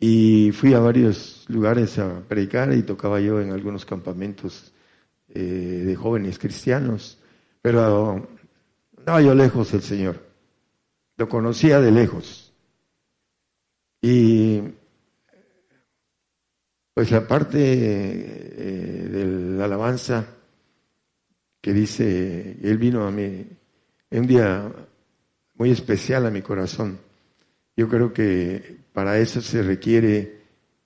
Y 0.00 0.50
fui 0.52 0.72
a 0.72 0.78
varios 0.78 1.44
lugares 1.48 1.98
a 1.98 2.20
predicar 2.26 2.72
y 2.72 2.84
tocaba 2.84 3.20
yo 3.20 3.38
en 3.40 3.52
algunos 3.52 3.84
campamentos 3.84 4.72
eh, 5.28 5.82
de 5.84 5.94
jóvenes 5.94 6.38
cristianos, 6.38 7.18
pero 7.60 8.26
estaba 8.96 9.20
yo 9.20 9.34
lejos 9.34 9.72
del 9.72 9.82
Señor. 9.82 10.27
Lo 11.18 11.28
conocía 11.28 11.80
de 11.80 11.90
lejos. 11.90 12.52
Y 14.00 14.62
pues 16.94 17.10
la 17.10 17.26
parte 17.26 17.58
eh, 17.58 19.08
de 19.08 19.24
la 19.26 19.64
alabanza 19.64 20.26
que 21.60 21.72
dice, 21.72 22.56
Él 22.62 22.78
vino 22.78 23.04
a 23.04 23.10
mí 23.10 23.46
es 24.08 24.20
un 24.20 24.26
día 24.28 24.72
muy 25.54 25.72
especial 25.72 26.24
a 26.24 26.30
mi 26.30 26.40
corazón. 26.40 27.00
Yo 27.76 27.88
creo 27.88 28.12
que 28.12 28.78
para 28.92 29.18
eso 29.18 29.40
se 29.40 29.64
requiere 29.64 30.38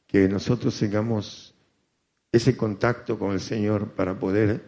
que 0.06 0.30
nosotros 0.30 0.78
tengamos 0.78 1.54
ese 2.32 2.56
contacto 2.56 3.18
con 3.18 3.32
el 3.32 3.40
Señor 3.40 3.90
para 3.90 4.18
poder 4.18 4.64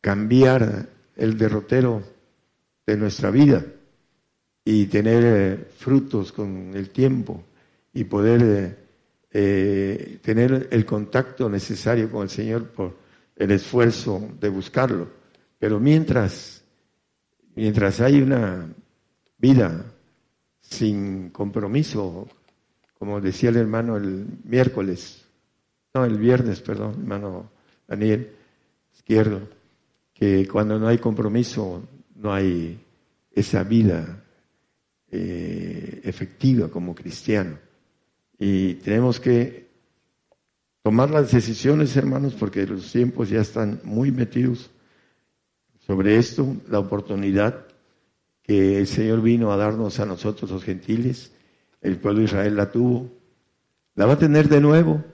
cambiar 0.00 0.88
el 1.16 1.36
derrotero 1.36 2.04
de 2.86 2.96
nuestra 2.96 3.32
vida 3.32 3.64
y 4.70 4.86
tener 4.86 5.22
eh, 5.24 5.56
frutos 5.78 6.30
con 6.30 6.72
el 6.74 6.90
tiempo 6.90 7.42
y 7.94 8.04
poder 8.04 8.42
eh, 8.42 8.76
eh, 9.32 10.18
tener 10.20 10.68
el 10.70 10.84
contacto 10.84 11.48
necesario 11.48 12.10
con 12.10 12.24
el 12.24 12.28
Señor 12.28 12.68
por 12.68 12.94
el 13.36 13.50
esfuerzo 13.52 14.28
de 14.38 14.48
buscarlo. 14.50 15.08
Pero 15.58 15.80
mientras 15.80 16.58
Mientras 17.58 18.00
hay 18.00 18.22
una 18.22 18.68
vida 19.36 19.84
sin 20.60 21.30
compromiso, 21.30 22.28
como 22.96 23.20
decía 23.20 23.50
el 23.50 23.56
hermano 23.56 23.96
el 23.96 24.26
miércoles, 24.44 25.24
no, 25.92 26.04
el 26.04 26.18
viernes, 26.18 26.60
perdón, 26.60 26.94
hermano 27.00 27.50
Daniel 27.88 28.30
Izquierdo, 28.94 29.40
que 30.14 30.46
cuando 30.46 30.78
no 30.78 30.86
hay 30.86 30.98
compromiso 30.98 31.82
no 32.14 32.32
hay 32.32 32.78
esa 33.32 33.64
vida 33.64 34.22
eh, 35.10 36.00
efectiva 36.04 36.68
como 36.68 36.94
cristiano. 36.94 37.58
Y 38.38 38.74
tenemos 38.74 39.18
que 39.20 39.68
tomar 40.82 41.10
las 41.10 41.32
decisiones, 41.32 41.96
hermanos, 41.96 42.34
porque 42.34 42.66
los 42.66 42.90
tiempos 42.92 43.28
ya 43.28 43.40
están 43.40 43.80
muy 43.84 44.10
metidos 44.10 44.70
sobre 45.86 46.16
esto, 46.16 46.56
la 46.68 46.78
oportunidad 46.78 47.66
que 48.42 48.78
el 48.78 48.86
Señor 48.86 49.22
vino 49.22 49.52
a 49.52 49.56
darnos 49.56 50.00
a 50.00 50.06
nosotros 50.06 50.50
los 50.50 50.64
gentiles, 50.64 51.32
el 51.80 51.98
pueblo 51.98 52.20
de 52.20 52.24
Israel 52.26 52.56
la 52.56 52.70
tuvo, 52.70 53.10
la 53.94 54.06
va 54.06 54.14
a 54.14 54.18
tener 54.18 54.48
de 54.48 54.60
nuevo. 54.60 55.04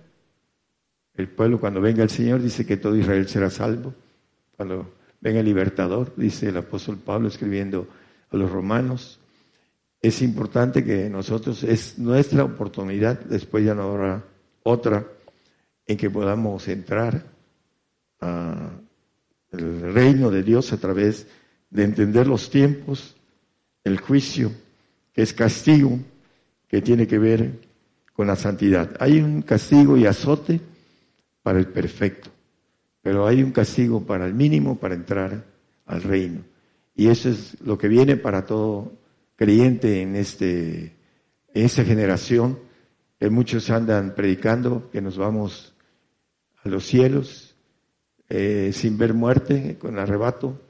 El 1.15 1.29
pueblo 1.29 1.61
cuando 1.61 1.81
venga 1.81 2.03
el 2.03 2.11
Señor 2.11 2.43
dice 2.43 2.67
que 2.67 2.77
todo 2.77 2.97
Israel 2.97 3.29
será 3.29 3.51
salvo. 3.51 3.95
Cuando 4.57 4.95
venga 5.21 5.41
el 5.41 5.47
libertador, 5.47 6.13
dice 6.17 6.49
el 6.49 6.57
apóstol 6.57 6.99
Pablo 6.99 7.29
escribiendo 7.29 7.89
a 8.31 8.37
los 8.37 8.51
romanos, 8.51 9.21
es 10.05 10.21
importante 10.21 10.85
que 10.85 11.09
nosotros, 11.09 11.63
es 11.63 11.99
nuestra 11.99 12.45
oportunidad, 12.45 13.19
después 13.21 13.65
ya 13.65 13.75
no 13.75 13.85
habrá 13.85 14.23
otra, 14.63 15.07
en 15.87 15.97
que 15.97 16.11
podamos 16.11 16.69
entrar 16.69 17.25
a 18.21 18.71
el 19.53 19.95
reino 19.95 20.31
de 20.31 20.43
Dios 20.43 20.75
a 20.75 20.77
través 20.77 21.27
de 21.71 21.85
entender 21.85 22.27
los 22.27 22.51
tiempos, 22.51 23.17
el 23.83 23.99
juicio, 23.99 24.53
que 25.13 25.23
es 25.23 25.33
castigo, 25.33 25.99
que 26.69 26.83
tiene 26.83 27.07
que 27.07 27.19
ver 27.19 27.61
con 28.13 28.27
la 28.27 28.37
santidad. 28.37 28.95
Hay 29.01 29.21
un 29.21 29.41
castigo 29.41 29.97
y 29.97 30.05
azote 30.05 30.61
para 31.43 31.59
el 31.59 31.69
perfecto, 31.69 32.29
pero 33.01 33.27
hay 33.27 33.43
un 33.43 33.53
castigo 33.53 34.05
para 34.05 34.27
el 34.27 34.35
mínimo 34.35 34.77
para 34.77 34.95
entrar 34.95 35.45
al 35.87 36.03
reino. 36.03 36.43
Y 36.95 37.09
eso 37.09 37.31
es 37.31 37.59
lo 37.63 37.79
que 37.79 37.89
viene 37.89 38.17
para 38.17 38.45
todo 38.45 39.04
creyente 39.37 40.03
en, 40.03 40.17
este, 40.17 40.95
esta 41.53 41.85
generación, 41.85 42.59
que 43.19 43.31
muchos 43.31 43.71
andan 43.71 44.15
predicando 44.15 44.91
que 44.91 45.01
nos 45.01 45.17
vamos 45.17 45.75
a 46.63 46.69
los 46.69 46.85
cielos, 46.85 47.55
eh, 48.29 48.71
sin 48.73 48.99
ver 48.99 49.15
muerte, 49.15 49.77
con 49.79 49.99
arrebato. 49.99 50.61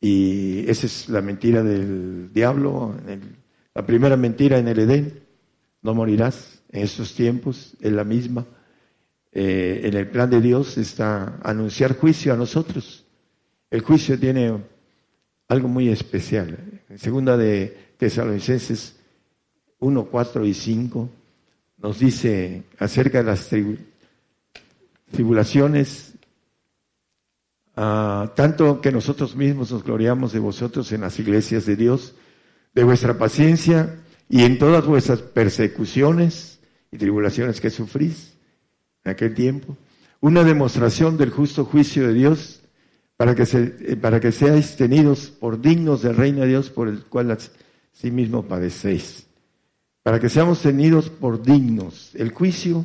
Y 0.00 0.68
esa 0.68 0.86
es 0.86 1.08
la 1.08 1.20
mentira 1.20 1.62
del 1.62 2.32
diablo, 2.32 2.94
la 3.74 3.86
primera 3.86 4.16
mentira 4.16 4.58
en 4.58 4.68
el 4.68 4.78
Edén, 4.80 5.20
no 5.82 5.94
morirás 5.94 6.62
en 6.70 6.82
estos 6.82 7.14
tiempos, 7.14 7.76
es 7.80 7.92
la 7.92 8.04
misma. 8.04 8.46
Eh, 9.32 9.80
en 9.84 9.94
el 9.94 10.08
plan 10.08 10.28
de 10.28 10.40
Dios 10.40 10.76
está 10.76 11.38
anunciar 11.42 11.96
juicio 11.96 12.32
a 12.32 12.36
nosotros. 12.36 13.06
El 13.70 13.80
juicio 13.80 14.18
tiene 14.18 14.52
algo 15.48 15.68
muy 15.68 15.88
especial. 15.88 16.82
Segunda 16.96 17.36
de 17.36 17.76
Tesalonicenses 18.02 18.96
1, 19.78 20.04
4 20.04 20.44
y 20.44 20.54
5 20.54 21.10
nos 21.78 21.98
dice 21.98 22.64
acerca 22.78 23.18
de 23.18 23.24
las 23.24 23.48
tribulaciones 25.10 26.12
Ah, 27.74 28.32
tanto 28.34 28.80
que 28.82 28.92
nosotros 28.92 29.34
mismos 29.34 29.72
nos 29.72 29.82
gloriamos 29.82 30.32
de 30.32 30.40
vosotros 30.40 30.92
en 30.92 31.00
las 31.00 31.18
iglesias 31.18 31.64
de 31.64 31.76
Dios, 31.76 32.14
de 32.74 32.84
vuestra 32.84 33.16
paciencia 33.16 33.98
y 34.28 34.42
en 34.42 34.58
todas 34.58 34.84
vuestras 34.84 35.20
persecuciones 35.22 36.58
y 36.90 36.98
tribulaciones 36.98 37.60
que 37.60 37.70
sufrís 37.70 38.34
en 39.04 39.12
aquel 39.12 39.34
tiempo. 39.34 39.76
Una 40.20 40.44
demostración 40.44 41.16
del 41.16 41.30
justo 41.30 41.64
juicio 41.64 42.06
de 42.06 42.12
Dios 42.12 42.60
para 43.16 43.34
que, 43.34 43.46
se, 43.46 43.74
eh, 43.80 43.96
para 43.96 44.20
que 44.20 44.32
seáis 44.32 44.76
tenidos 44.76 45.30
por 45.30 45.60
dignos 45.60 46.02
del 46.02 46.16
reino 46.16 46.42
de 46.42 46.48
Dios 46.48 46.68
por 46.68 46.88
el 46.88 47.04
cual 47.04 47.38
sí 47.92 48.10
mismo 48.10 48.42
padecéis. 48.42 49.26
Para 50.02 50.18
que 50.18 50.28
seamos 50.28 50.62
tenidos 50.62 51.10
por 51.10 51.42
dignos. 51.42 52.14
El 52.14 52.32
juicio 52.32 52.84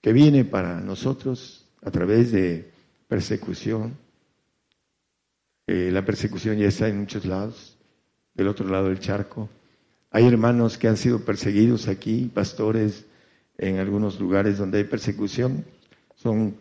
que 0.00 0.12
viene 0.12 0.44
para 0.44 0.80
nosotros 0.80 1.66
a 1.82 1.90
través 1.90 2.32
de 2.32 2.70
persecución. 3.06 3.96
Eh, 5.66 5.90
la 5.92 6.04
persecución 6.04 6.56
ya 6.58 6.68
está 6.68 6.88
en 6.88 7.00
muchos 7.00 7.24
lados, 7.24 7.76
del 8.34 8.48
otro 8.48 8.68
lado 8.68 8.88
del 8.88 8.98
charco. 8.98 9.48
Hay 10.10 10.26
hermanos 10.26 10.78
que 10.78 10.88
han 10.88 10.96
sido 10.96 11.24
perseguidos 11.24 11.86
aquí, 11.86 12.30
pastores, 12.32 13.04
en 13.58 13.78
algunos 13.78 14.18
lugares 14.18 14.58
donde 14.58 14.78
hay 14.78 14.84
persecución. 14.84 15.64
Son 16.16 16.56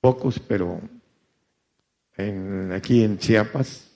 pocos, 0.00 0.38
pero 0.40 0.80
aquí 2.72 3.02
en 3.02 3.18
Chiapas, 3.18 3.88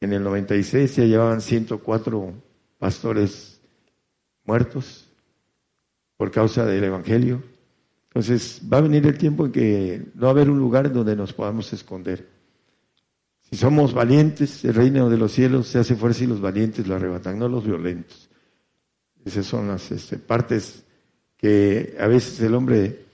en 0.00 0.12
el 0.12 0.22
96 0.22 0.96
ya 0.96 1.04
llevaban 1.04 1.40
104 1.40 2.34
pastores 2.78 3.60
muertos 4.44 5.08
por 6.16 6.30
causa 6.30 6.64
del 6.64 6.84
Evangelio. 6.84 7.42
Entonces 8.08 8.62
va 8.72 8.78
a 8.78 8.82
venir 8.82 9.06
el 9.06 9.18
tiempo 9.18 9.46
en 9.46 9.52
que 9.52 10.02
no 10.14 10.22
va 10.22 10.28
a 10.28 10.30
haber 10.32 10.50
un 10.50 10.58
lugar 10.58 10.92
donde 10.92 11.16
nos 11.16 11.32
podamos 11.32 11.72
esconder. 11.72 12.26
Si 13.42 13.56
somos 13.56 13.94
valientes, 13.94 14.64
el 14.64 14.74
reino 14.74 15.08
de 15.08 15.18
los 15.18 15.32
cielos 15.32 15.68
se 15.68 15.78
hace 15.78 15.94
fuerza 15.94 16.24
y 16.24 16.26
los 16.26 16.40
valientes 16.40 16.86
lo 16.86 16.96
arrebatan, 16.96 17.38
no 17.38 17.48
los 17.48 17.64
violentos. 17.64 18.28
Esas 19.24 19.46
son 19.46 19.68
las 19.68 19.90
este, 19.92 20.18
partes 20.18 20.84
que 21.36 21.96
a 22.00 22.06
veces 22.06 22.40
el 22.40 22.54
hombre 22.54 23.04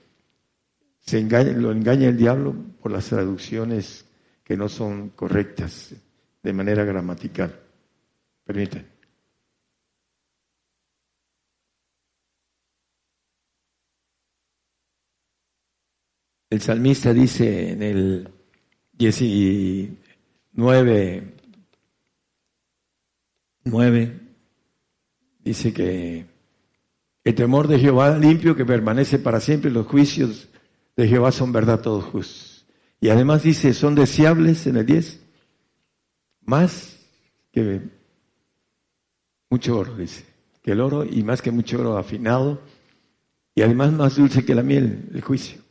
se 0.99 1.19
engaña, 1.19 1.51
lo 1.51 1.71
engaña 1.71 2.07
el 2.07 2.17
diablo 2.17 2.55
por 2.81 2.91
las 2.91 3.07
traducciones 3.07 4.05
que 4.43 4.55
no 4.57 4.69
son 4.69 5.09
correctas 5.09 5.93
de 6.43 6.53
manera 6.53 6.83
gramatical. 6.83 7.59
Permítanme. 8.43 8.91
El 16.49 16.61
salmista 16.61 17.13
dice 17.13 17.71
en 17.71 17.81
el 17.81 18.29
19, 18.91 21.33
9, 23.63 24.19
dice 25.39 25.73
que 25.73 26.27
el 27.23 27.33
temor 27.33 27.67
de 27.67 27.79
Jehová 27.79 28.19
limpio 28.19 28.55
que 28.55 28.65
permanece 28.65 29.17
para 29.17 29.39
siempre, 29.39 29.71
los 29.71 29.87
juicios 29.87 30.47
de 30.95 31.07
Jehová 31.07 31.31
son 31.31 31.51
verdad 31.51 31.81
todos 31.81 32.03
justos. 32.03 32.67
Y 33.01 33.09
además 33.09 33.41
dice, 33.41 33.73
son 33.73 33.95
deseables 33.95 34.67
en 34.67 34.77
el 34.77 34.85
10, 34.85 35.22
más 36.45 36.99
que 37.51 37.81
mucho 39.49 39.77
oro, 39.77 39.95
dice, 39.95 40.25
que 40.61 40.71
el 40.71 40.81
oro 40.81 41.05
y 41.05 41.23
más 41.23 41.41
que 41.41 41.51
mucho 41.51 41.79
oro 41.79 41.97
afinado, 41.97 42.61
y 43.55 43.61
además 43.61 43.93
más 43.93 44.15
dulce 44.15 44.43
que 44.43 44.55
la 44.55 44.63
miel, 44.63 45.09
el 45.13 45.21
juicio. 45.21 45.61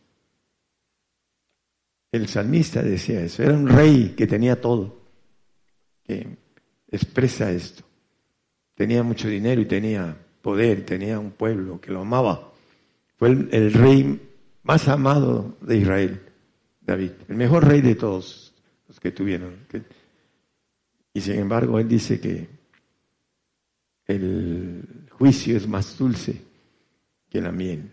El 2.13 2.29
salmista 2.29 2.83
decía 2.83 3.23
eso, 3.23 3.43
era 3.43 3.55
un 3.55 3.69
rey 3.69 4.15
que 4.17 4.27
tenía 4.27 4.61
todo, 4.61 5.01
que 6.05 6.37
expresa 6.91 7.51
esto. 7.51 7.83
Tenía 8.75 9.03
mucho 9.03 9.29
dinero 9.29 9.61
y 9.61 9.67
tenía 9.67 10.17
poder, 10.43 10.85
tenía 10.85 11.19
un 11.19 11.31
pueblo 11.31 11.81
que 11.81 11.91
lo 11.91 12.03
amaba. 12.03 12.53
Fue 13.17 13.31
el, 13.31 13.73
rey 13.73 14.21
más 14.63 14.89
amado 14.89 15.57
de 15.61 15.79
Israel, 15.79 16.21
David, 16.81 17.13
el 17.29 17.37
mejor 17.37 17.67
rey 17.67 17.81
de 17.81 17.95
todos 17.95 18.53
los 18.89 19.01
que 19.01 19.11
tuvieron. 19.11 19.67
Y 21.15 21.21
sin 21.21 21.35
embargo, 21.35 21.79
él 21.79 21.89
dice 21.89 22.21
que 22.21 22.49
el 24.07 25.09
juicio 25.11 25.57
es 25.57 25.67
más 25.69 25.97
dulce 25.99 26.41
que 27.29 27.41
la 27.41 27.53
miel. 27.53 27.91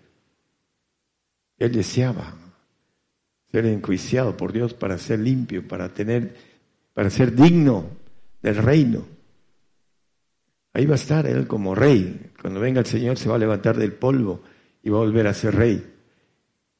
Él 1.57 1.71
deseaba 1.71 2.33
ser 3.51 3.65
enjuiciado 3.65 4.37
por 4.37 4.53
Dios 4.53 4.73
para 4.73 4.97
ser 4.97 5.19
limpio, 5.19 5.67
para 5.67 5.93
tener, 5.93 6.35
para 6.93 7.09
ser 7.09 7.35
digno 7.35 7.89
del 8.41 8.55
reino. 8.55 9.05
Ahí 10.73 10.85
va 10.85 10.93
a 10.93 10.95
estar 10.95 11.25
él 11.25 11.47
como 11.47 11.75
rey. 11.75 12.31
Cuando 12.41 12.59
venga 12.59 12.79
el 12.79 12.85
Señor 12.85 13.17
se 13.17 13.27
va 13.27 13.35
a 13.35 13.39
levantar 13.39 13.75
del 13.77 13.93
polvo 13.93 14.41
y 14.81 14.89
va 14.89 14.97
a 14.97 15.01
volver 15.01 15.27
a 15.27 15.33
ser 15.33 15.55
rey. 15.55 15.93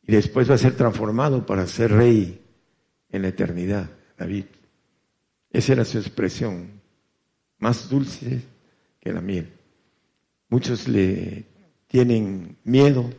Y 0.04 0.12
después 0.12 0.50
va 0.50 0.56
a 0.56 0.60
ser 0.60 0.76
transformado 0.76 1.46
para 1.46 1.68
ser 1.68 1.92
rey 1.92 2.42
en 3.10 3.22
la 3.22 3.28
eternidad, 3.28 3.90
David. 4.18 4.46
Esa 5.52 5.74
era 5.74 5.86
su 5.86 5.98
expresión, 5.98 6.82
más 7.58 7.90
dulce 7.90 8.42
que 9.00 9.12
la 9.12 9.22
miel. 9.22 9.52
Muchos 10.50 10.88
le 10.88 11.46
tienen 11.88 12.58
miedo 12.64 13.10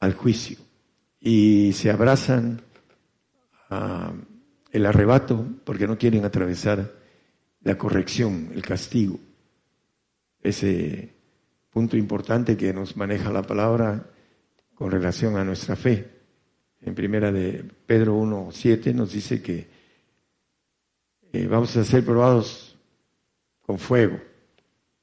al 0.00 0.14
juicio 0.14 0.58
y 1.20 1.72
se 1.72 1.90
abrazan 1.90 2.62
el 4.72 4.86
arrebato 4.86 5.46
porque 5.64 5.86
no 5.86 5.98
quieren 5.98 6.24
atravesar 6.24 6.92
la 7.62 7.76
corrección, 7.76 8.50
el 8.54 8.62
castigo. 8.62 9.18
Ese 10.42 11.14
punto 11.70 11.96
importante 11.96 12.56
que 12.56 12.72
nos 12.72 12.96
maneja 12.96 13.30
la 13.32 13.42
palabra 13.42 14.10
con 14.74 14.90
relación 14.90 15.36
a 15.36 15.44
nuestra 15.44 15.76
fe. 15.76 16.18
En 16.80 16.94
primera 16.94 17.32
de 17.32 17.64
Pedro 17.86 18.18
1.7 18.18 18.94
nos 18.94 19.12
dice 19.12 19.42
que 19.42 19.77
eh, 21.32 21.46
vamos 21.46 21.76
a 21.76 21.84
ser 21.84 22.04
probados 22.04 22.76
con 23.62 23.78
fuego, 23.78 24.18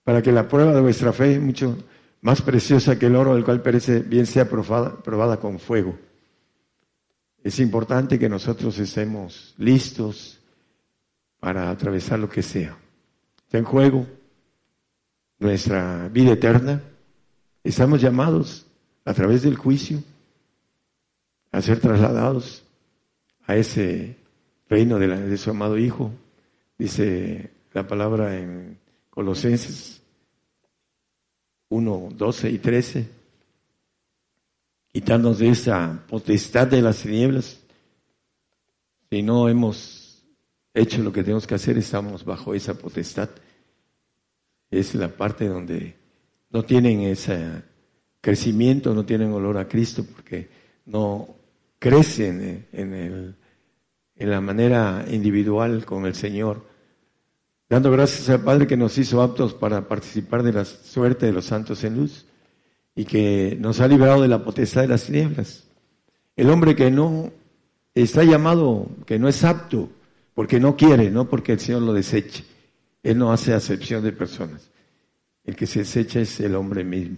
para 0.03 0.21
que 0.21 0.31
la 0.31 0.47
prueba 0.47 0.73
de 0.73 0.81
vuestra 0.81 1.13
fe, 1.13 1.39
mucho 1.39 1.77
más 2.21 2.41
preciosa 2.41 2.97
que 2.97 3.05
el 3.05 3.15
oro, 3.15 3.35
el 3.35 3.43
cual 3.43 3.61
perece, 3.61 3.99
bien 3.99 4.25
sea 4.25 4.49
probada, 4.49 5.38
con 5.39 5.59
fuego 5.59 5.97
es 7.45 7.59
importante 7.59 8.17
que 8.17 8.27
nosotros 8.27 8.79
estemos 8.79 9.53
listos 9.59 10.39
para 11.39 11.69
atravesar 11.69 12.17
lo 12.17 12.27
que 12.27 12.41
sea. 12.41 12.75
Está 13.38 13.59
en 13.59 13.65
juego 13.65 14.07
nuestra 15.38 16.09
vida 16.09 16.31
eterna. 16.31 16.81
Estamos 17.63 18.01
llamados 18.01 18.65
a 19.05 19.13
través 19.13 19.43
del 19.43 19.57
juicio 19.57 20.01
a 21.51 21.61
ser 21.61 21.79
trasladados 21.79 22.63
a 23.45 23.55
ese 23.55 24.17
reino 24.69 24.99
de, 24.99 25.08
de 25.08 25.38
su 25.38 25.49
amado 25.49 25.78
Hijo. 25.78 26.12
Dice 26.78 27.51
la 27.73 27.88
palabra 27.88 28.38
en 28.38 28.78
Colosenses 29.10 30.01
1, 31.69 32.10
12 32.15 32.49
y 32.49 32.58
13 32.60 33.15
quitarnos 34.95 35.39
de 35.39 35.49
esa 35.49 36.06
potestad 36.08 36.67
de 36.67 36.82
las 36.82 37.01
tinieblas. 37.01 37.60
Si 39.10 39.21
no 39.21 39.49
hemos 39.49 40.23
hecho 40.73 41.04
lo 41.04 41.12
que 41.12 41.21
tenemos 41.21 41.45
que 41.45 41.56
hacer, 41.56 41.78
estamos 41.78 42.23
bajo 42.23 42.56
esa 42.56 42.75
potestad. 42.75 43.30
Es 44.71 44.95
la 44.95 45.10
parte 45.10 45.49
donde 45.49 45.95
no 46.49 46.63
tienen 46.63 47.01
ese 47.01 47.62
crecimiento, 48.21 48.93
no 48.93 49.06
tienen 49.06 49.34
olor 49.34 49.58
a 49.58 49.67
Cristo, 49.67 50.06
porque 50.06 50.47
no 50.86 51.28
crecen 51.78 52.65
en, 52.71 52.93
el, 52.93 53.36
en 54.15 54.30
la 54.30 54.41
manera 54.41 55.06
individual 55.10 55.86
con 55.86 56.06
el 56.06 56.15
Señor. 56.15 56.65
Dando 57.69 57.91
gracias 57.91 58.30
al 58.30 58.41
Padre 58.41 58.67
que 58.67 58.78
nos 58.78 58.97
hizo 58.97 59.21
aptos 59.21 59.54
para 59.54 59.88
participar 59.88 60.43
de 60.43 60.54
la 60.54 60.65
suerte 60.65 61.25
de 61.25 61.34
los 61.34 61.45
santos 61.45 61.84
en 61.84 61.97
luz 61.97 62.25
y 62.95 63.06
que 63.06 63.58
nos 63.60 63.80
ha 63.80 63.88
librado 63.88 64.21
de 64.21 64.28
la 64.28 64.43
potestad 64.43 64.82
de 64.82 64.88
las 64.88 65.06
tinieblas. 65.06 65.63
El 66.36 66.49
hombre 66.49 66.75
que 66.75 66.91
no 66.91 67.32
está 67.93 68.23
llamado, 68.23 68.88
que 69.06 69.17
no 69.19 69.28
es 69.28 69.43
apto, 69.43 69.89
porque 70.34 70.60
no 70.60 70.75
quiere, 70.75 71.10
no 71.10 71.28
porque 71.30 71.54
el 71.54 71.60
Señor 71.60 71.82
lo 71.82 71.93
deseche. 71.93 72.45
Él 73.01 73.17
no 73.17 73.32
hace 73.32 73.54
acepción 73.54 74.04
de 74.04 74.12
personas. 74.12 74.69
El 75.43 75.56
que 75.56 75.67
se 75.67 75.80
desecha 75.80 76.19
es 76.19 76.39
el 76.39 76.56
hombre 76.56 76.84
mismo. 76.84 77.17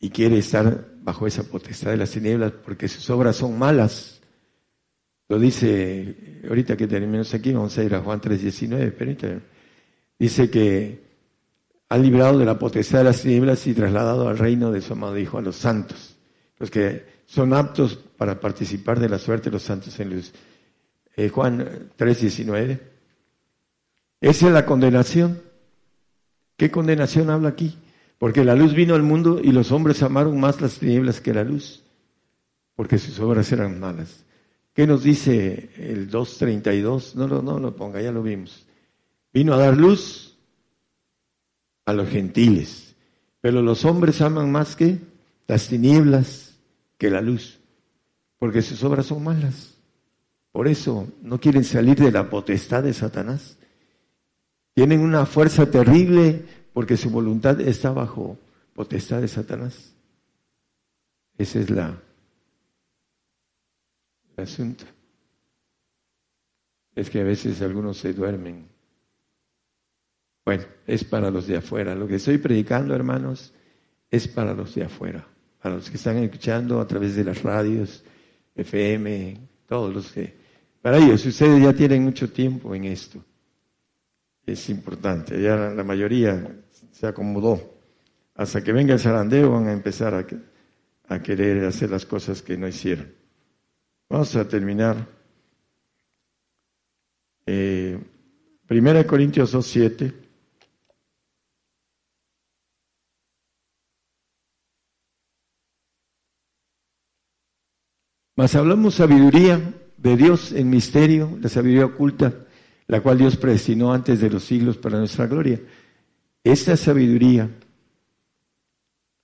Y 0.00 0.10
quiere 0.10 0.38
estar 0.38 0.88
bajo 1.02 1.26
esa 1.26 1.44
potestad 1.44 1.90
de 1.90 1.96
las 1.96 2.10
tinieblas 2.10 2.52
porque 2.52 2.88
sus 2.88 3.08
obras 3.10 3.36
son 3.36 3.58
malas. 3.58 4.15
Lo 5.28 5.38
dice, 5.38 6.40
ahorita 6.48 6.76
que 6.76 6.86
terminamos 6.86 7.34
aquí, 7.34 7.52
vamos 7.52 7.76
a 7.78 7.82
ir 7.82 7.94
a 7.94 8.00
Juan 8.00 8.20
3.19, 8.20 8.94
pero 8.96 9.40
dice 10.18 10.48
que 10.50 11.06
ha 11.88 11.98
librado 11.98 12.38
de 12.38 12.44
la 12.44 12.58
potestad 12.58 12.98
de 12.98 13.04
las 13.04 13.22
tinieblas 13.22 13.66
y 13.66 13.74
trasladado 13.74 14.28
al 14.28 14.38
reino 14.38 14.70
de 14.70 14.80
su 14.80 14.92
amado 14.92 15.18
Hijo, 15.18 15.38
a 15.38 15.42
los 15.42 15.56
santos, 15.56 16.16
los 16.58 16.70
que 16.70 17.04
son 17.26 17.52
aptos 17.54 17.96
para 17.96 18.40
participar 18.40 19.00
de 19.00 19.08
la 19.08 19.18
suerte 19.18 19.50
de 19.50 19.54
los 19.54 19.62
santos 19.62 19.98
en 19.98 20.10
luz. 20.10 20.32
Eh, 21.16 21.28
Juan 21.28 21.90
3:19. 21.96 22.80
Esa 24.20 24.46
es 24.46 24.52
la 24.52 24.64
condenación. 24.64 25.42
¿Qué 26.56 26.70
condenación 26.70 27.30
habla 27.30 27.50
aquí? 27.50 27.76
Porque 28.18 28.44
la 28.44 28.54
luz 28.54 28.74
vino 28.74 28.94
al 28.94 29.02
mundo 29.02 29.40
y 29.42 29.52
los 29.52 29.72
hombres 29.72 30.02
amaron 30.02 30.38
más 30.40 30.60
las 30.60 30.78
tinieblas 30.78 31.20
que 31.20 31.34
la 31.34 31.44
luz, 31.44 31.82
porque 32.74 32.98
sus 32.98 33.18
obras 33.18 33.50
eran 33.52 33.78
malas. 33.78 34.25
¿Qué 34.76 34.86
nos 34.86 35.02
dice 35.02 35.70
el 35.78 36.10
2.32? 36.10 37.14
No, 37.14 37.26
no, 37.26 37.40
no 37.40 37.58
lo 37.58 37.74
ponga, 37.74 38.02
ya 38.02 38.12
lo 38.12 38.22
vimos. 38.22 38.66
Vino 39.32 39.54
a 39.54 39.56
dar 39.56 39.74
luz 39.74 40.36
a 41.86 41.94
los 41.94 42.10
gentiles. 42.10 42.94
Pero 43.40 43.62
los 43.62 43.86
hombres 43.86 44.20
aman 44.20 44.52
más 44.52 44.76
que 44.76 44.98
las 45.46 45.68
tinieblas 45.68 46.58
que 46.98 47.08
la 47.08 47.22
luz, 47.22 47.58
porque 48.38 48.60
sus 48.60 48.84
obras 48.84 49.06
son 49.06 49.24
malas. 49.24 49.78
Por 50.52 50.68
eso 50.68 51.08
no 51.22 51.40
quieren 51.40 51.64
salir 51.64 51.96
de 51.98 52.12
la 52.12 52.28
potestad 52.28 52.82
de 52.82 52.92
Satanás. 52.92 53.56
Tienen 54.74 55.00
una 55.00 55.24
fuerza 55.24 55.70
terrible 55.70 56.44
porque 56.74 56.98
su 56.98 57.08
voluntad 57.08 57.62
está 57.62 57.92
bajo 57.92 58.36
potestad 58.74 59.22
de 59.22 59.28
Satanás. 59.28 59.94
Ese 61.38 61.60
es 61.60 61.70
la 61.70 61.98
el 64.36 64.44
asunto. 64.44 64.84
Es 66.94 67.10
que 67.10 67.20
a 67.20 67.24
veces 67.24 67.60
algunos 67.62 67.98
se 67.98 68.12
duermen 68.12 68.76
bueno, 70.46 70.62
es 70.86 71.02
para 71.02 71.28
los 71.28 71.48
de 71.48 71.56
afuera. 71.56 71.96
Lo 71.96 72.06
que 72.06 72.14
estoy 72.14 72.38
predicando, 72.38 72.94
hermanos, 72.94 73.52
es 74.08 74.28
para 74.28 74.54
los 74.54 74.76
de 74.76 74.84
afuera, 74.84 75.26
para 75.60 75.74
los 75.74 75.90
que 75.90 75.96
están 75.96 76.18
escuchando 76.18 76.80
a 76.80 76.86
través 76.86 77.16
de 77.16 77.24
las 77.24 77.42
radios, 77.42 78.04
FM, 78.54 79.40
todos 79.66 79.92
los 79.92 80.12
que... 80.12 80.46
Para 80.80 80.98
ellos, 80.98 81.26
ustedes 81.26 81.60
ya 81.60 81.72
tienen 81.72 82.04
mucho 82.04 82.30
tiempo 82.30 82.72
en 82.76 82.84
esto. 82.84 83.20
Es 84.46 84.70
importante, 84.70 85.42
ya 85.42 85.56
la 85.56 85.82
mayoría 85.82 86.60
se 86.92 87.08
acomodó. 87.08 87.74
Hasta 88.36 88.62
que 88.62 88.72
venga 88.72 88.94
el 88.94 89.00
zarandeo 89.00 89.50
van 89.50 89.66
a 89.66 89.72
empezar 89.72 90.14
a, 90.14 91.22
querer 91.22 91.64
hacer 91.64 91.90
las 91.90 92.06
cosas 92.06 92.40
que 92.40 92.56
no 92.56 92.68
hicieron. 92.68 93.12
Vamos 94.08 94.36
a 94.36 94.46
terminar. 94.46 95.08
Eh, 97.44 97.98
Primera 98.66 99.06
Corintios 99.06 99.54
2.7. 99.54 100.26
Mas 108.36 108.54
hablamos 108.54 108.96
sabiduría 108.96 109.74
de 109.96 110.16
Dios 110.16 110.52
en 110.52 110.68
misterio, 110.68 111.38
la 111.40 111.48
sabiduría 111.48 111.86
oculta, 111.86 112.46
la 112.86 113.00
cual 113.00 113.18
Dios 113.18 113.36
predestinó 113.36 113.92
antes 113.92 114.20
de 114.20 114.28
los 114.28 114.44
siglos 114.44 114.76
para 114.76 114.98
nuestra 114.98 115.26
gloria. 115.26 115.60
Esta 116.44 116.76
sabiduría 116.76 117.48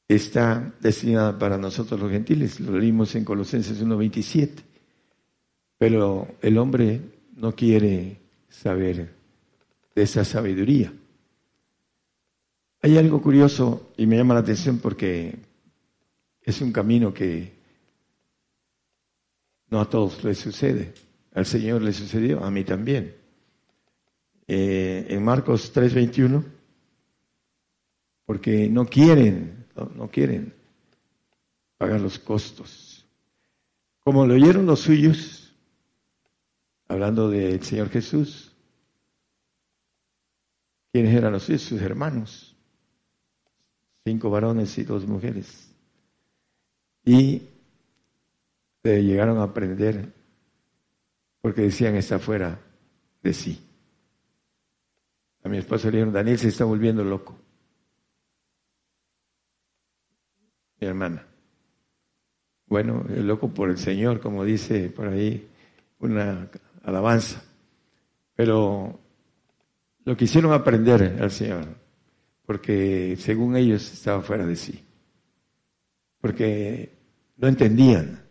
está 0.09 0.75
destinada 0.81 1.39
para 1.39 1.59
nosotros 1.59 2.01
los 2.01 2.11
gentiles, 2.11 2.59
lo 2.61 2.79
leímos 2.79 3.15
en 3.15 3.25
Colosenses 3.25 3.85
1.27, 3.85 4.72
pero 5.83 6.37
el 6.41 6.59
hombre 6.59 7.01
no 7.35 7.57
quiere 7.57 8.17
saber 8.49 9.13
de 9.97 10.03
esa 10.05 10.25
sabiduría. 10.25 10.93
Hay 12.83 12.97
algo 12.99 13.21
curioso 13.21 13.91
y 13.97 14.07
me 14.07 14.17
llama 14.17 14.35
la 14.35 14.41
atención 14.41 14.79
porque 14.79 15.35
es 16.41 16.61
un 16.61 16.71
camino 16.71 17.13
que 17.13 17.53
no 19.71 19.81
a 19.81 19.91
todos 19.91 20.23
les 20.23 20.39
sucede. 20.39 20.95
Al 21.35 21.47
Señor 21.47 21.83
le 21.83 21.93
sucedió, 21.93 22.45
a 22.45 22.51
mí 22.53 22.63
también. 22.63 23.17
Eh, 24.47 25.07
en 25.09 25.25
Marcos 25.25 25.73
3:21, 25.75 26.45
porque 28.25 28.69
no 28.69 28.87
quieren, 28.87 29.67
no, 29.97 30.09
quieren 30.09 30.55
pagar 31.77 32.01
los 32.01 32.21
costos. 32.21 33.05
Como 34.05 34.25
lo 34.25 34.35
oyeron 34.35 34.65
los 34.65 34.79
suyos, 34.79 35.42
hablando 36.93 37.31
del 37.31 37.63
Señor 37.63 37.89
Jesús, 37.89 38.53
¿quiénes 40.93 41.15
eran 41.15 41.33
los? 41.33 41.45
Sus 41.45 41.81
hermanos, 41.81 42.55
cinco 44.05 44.31
varones 44.31 44.77
y 44.77 44.85
dos 44.85 45.07
mujeres. 45.07 45.75
Y 47.05 47.49
llegaron 48.83 49.39
a 49.39 49.45
aprender 49.45 50.13
porque 51.41 51.63
decían 51.63 51.97
está 51.97 52.19
fuera 52.19 52.61
de 53.23 53.33
sí. 53.33 53.59
A 55.45 55.49
mi 55.49 55.59
esposa 55.59 55.87
le 55.87 55.93
dijeron, 55.93 56.13
Daniel 56.13 56.39
se 56.39 56.49
está 56.49 56.65
volviendo 56.65 57.03
loco. 57.03 57.37
Mi 60.79 60.87
hermana. 60.87 61.27
Bueno, 62.67 63.05
loco 63.09 63.49
por 63.49 63.71
el 63.71 63.79
Señor, 63.79 64.21
como 64.21 64.45
dice 64.45 64.91
por 64.91 65.09
ahí 65.09 65.49
una 65.99 66.49
alabanza. 66.83 67.43
Pero 68.35 68.99
lo 70.05 70.17
quisieron 70.17 70.53
aprender 70.53 71.19
al 71.21 71.31
Señor, 71.31 71.67
porque 72.45 73.17
según 73.19 73.57
ellos 73.57 73.93
estaba 73.93 74.23
fuera 74.23 74.47
de 74.47 74.57
sí. 74.57 74.83
Porque 76.21 76.93
no 77.37 77.49
entendían 77.49 78.23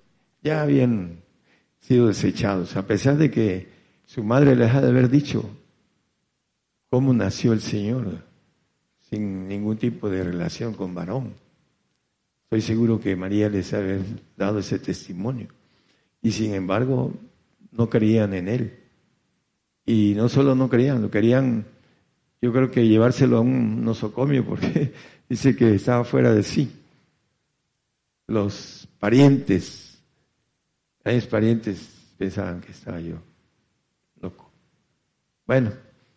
ya 0.43 0.61
habían 0.61 1.21
sido 1.79 2.07
desechados, 2.07 2.75
a 2.75 2.85
pesar 2.85 3.17
de 3.17 3.29
que 3.29 3.67
su 4.05 4.23
madre 4.23 4.55
les 4.55 4.73
ha 4.73 4.81
de 4.81 4.89
haber 4.89 5.09
dicho 5.09 5.49
cómo 6.89 7.13
nació 7.13 7.53
el 7.53 7.61
Señor 7.61 8.23
sin 9.09 9.47
ningún 9.47 9.77
tipo 9.77 10.09
de 10.09 10.23
relación 10.23 10.73
con 10.73 10.95
varón. 10.95 11.33
Estoy 12.43 12.61
seguro 12.61 12.99
que 12.99 13.15
María 13.15 13.49
les 13.49 13.73
ha 13.73 13.81
dado 14.35 14.59
ese 14.59 14.79
testimonio. 14.79 15.47
Y 16.21 16.31
sin 16.31 16.53
embargo, 16.53 17.13
no 17.71 17.89
creían 17.89 18.33
en 18.33 18.47
él. 18.47 18.79
Y 19.85 20.13
no 20.15 20.29
solo 20.29 20.55
no 20.55 20.69
creían, 20.69 21.01
lo 21.01 21.09
querían, 21.09 21.65
yo 22.41 22.53
creo 22.53 22.69
que 22.69 22.87
llevárselo 22.87 23.37
a 23.37 23.41
un 23.41 23.83
nosocomio, 23.83 24.45
porque 24.45 24.93
dice 25.29 25.55
que 25.55 25.75
estaba 25.75 26.03
fuera 26.03 26.33
de 26.33 26.43
sí. 26.43 26.71
Los 28.27 28.87
parientes 28.99 29.91
mis 31.05 31.25
parientes 31.25 32.13
pensaban 32.17 32.61
que 32.61 32.71
estaba 32.71 32.99
yo 32.99 33.15
loco. 34.21 34.51
Bueno, 35.47 35.71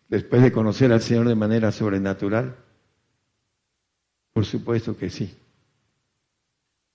después 0.07 0.43
de 0.43 0.51
conocer 0.51 0.91
al 0.91 1.01
Señor 1.01 1.27
de 1.27 1.35
manera 1.35 1.71
sobrenatural, 1.71 2.55
por 4.33 4.45
supuesto 4.45 4.95
que 4.95 5.09
sí. 5.09 5.35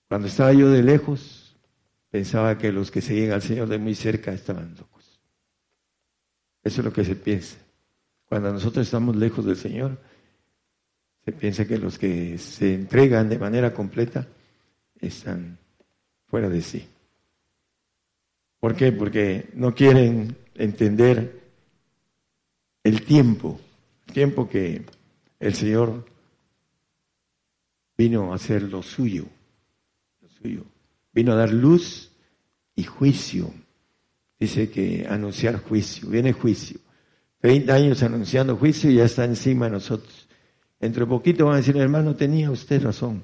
Cuando 0.07 0.27
estaba 0.27 0.53
yo 0.53 0.69
de 0.69 0.83
lejos, 0.83 1.40
pensaba 2.11 2.57
que 2.57 2.71
los 2.71 2.91
que 2.91 3.01
seguían 3.01 3.31
al 3.31 3.41
Señor 3.41 3.69
de 3.69 3.77
muy 3.79 3.95
cerca 3.95 4.33
estaban 4.33 4.75
locos. 4.77 5.19
Eso 6.63 6.81
es 6.81 6.85
lo 6.85 6.93
que 6.93 7.05
se 7.05 7.15
piensa. 7.15 7.57
Cuando 8.25 8.51
nosotros 8.51 8.85
estamos 8.85 9.15
lejos 9.15 9.45
del 9.45 9.55
Señor, 9.55 9.97
se 11.25 11.31
piensa 11.31 11.65
que 11.65 11.77
los 11.77 11.97
que 11.97 12.37
se 12.37 12.75
entregan 12.75 13.29
de 13.29 13.39
manera 13.39 13.73
completa 13.73 14.27
están 14.99 15.57
fuera 16.27 16.49
de 16.49 16.61
sí. 16.61 16.85
¿Por 18.59 18.75
qué? 18.75 18.91
Porque 18.91 19.49
no 19.53 19.73
quieren 19.73 20.35
entender 20.55 21.41
el 22.83 23.03
tiempo, 23.05 23.59
el 24.07 24.13
tiempo 24.13 24.47
que 24.47 24.85
el 25.39 25.53
Señor 25.53 26.05
vino 27.97 28.31
a 28.31 28.35
hacer 28.35 28.63
lo 28.63 28.83
suyo, 28.83 29.25
lo 30.21 30.29
suyo. 30.29 30.70
Vino 31.13 31.33
a 31.33 31.35
dar 31.35 31.51
luz 31.51 32.11
y 32.75 32.83
juicio. 32.83 33.53
Dice 34.39 34.69
que 34.69 35.05
anunciar 35.09 35.61
juicio, 35.61 36.09
viene 36.09 36.33
juicio. 36.33 36.79
Treinta 37.39 37.75
años 37.75 38.01
anunciando 38.03 38.57
juicio 38.57 38.89
y 38.89 38.95
ya 38.95 39.05
está 39.05 39.25
encima 39.25 39.65
de 39.65 39.71
nosotros. 39.71 40.27
Entre 40.79 41.05
poquito 41.05 41.45
van 41.45 41.55
a 41.55 41.57
decir, 41.57 41.77
hermano, 41.77 42.15
tenía 42.15 42.49
usted 42.49 42.81
razón. 42.81 43.23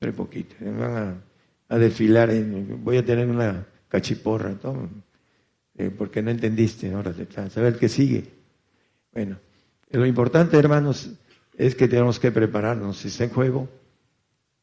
Entre 0.00 0.12
poquito. 0.12 0.54
Van 0.60 0.96
a 0.96 1.28
a 1.68 1.78
desfilar, 1.78 2.30
voy 2.82 2.96
a 2.96 3.04
tener 3.04 3.28
una 3.28 3.66
cachiporra, 3.88 4.56
eh, 5.76 5.90
porque 5.96 6.22
no 6.22 6.30
entendiste, 6.30 6.92
ahora 6.92 7.12
te 7.12 7.50
saber 7.50 7.78
qué 7.78 7.88
sigue. 7.88 8.24
Bueno, 9.12 9.38
lo 9.90 10.06
importante, 10.06 10.56
hermanos, 10.56 11.10
es 11.56 11.74
que 11.74 11.88
tenemos 11.88 12.18
que 12.18 12.32
prepararnos, 12.32 13.04
está 13.04 13.24
en 13.24 13.30
juego 13.30 13.68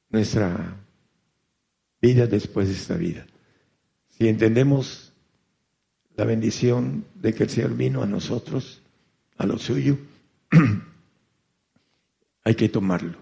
nuestra 0.10 0.76
vida 2.06 2.28
después 2.28 2.68
de 2.68 2.74
esta 2.76 2.96
vida. 2.96 3.26
Si 4.10 4.28
entendemos 4.28 5.12
la 6.16 6.24
bendición 6.24 7.06
de 7.16 7.34
que 7.34 7.44
el 7.44 7.50
Señor 7.50 7.76
vino 7.76 8.04
a 8.04 8.06
nosotros, 8.06 8.82
a 9.38 9.46
lo 9.46 9.58
suyo, 9.58 9.98
hay 12.44 12.56
que 12.56 12.70
tomarlo. 12.70 13.18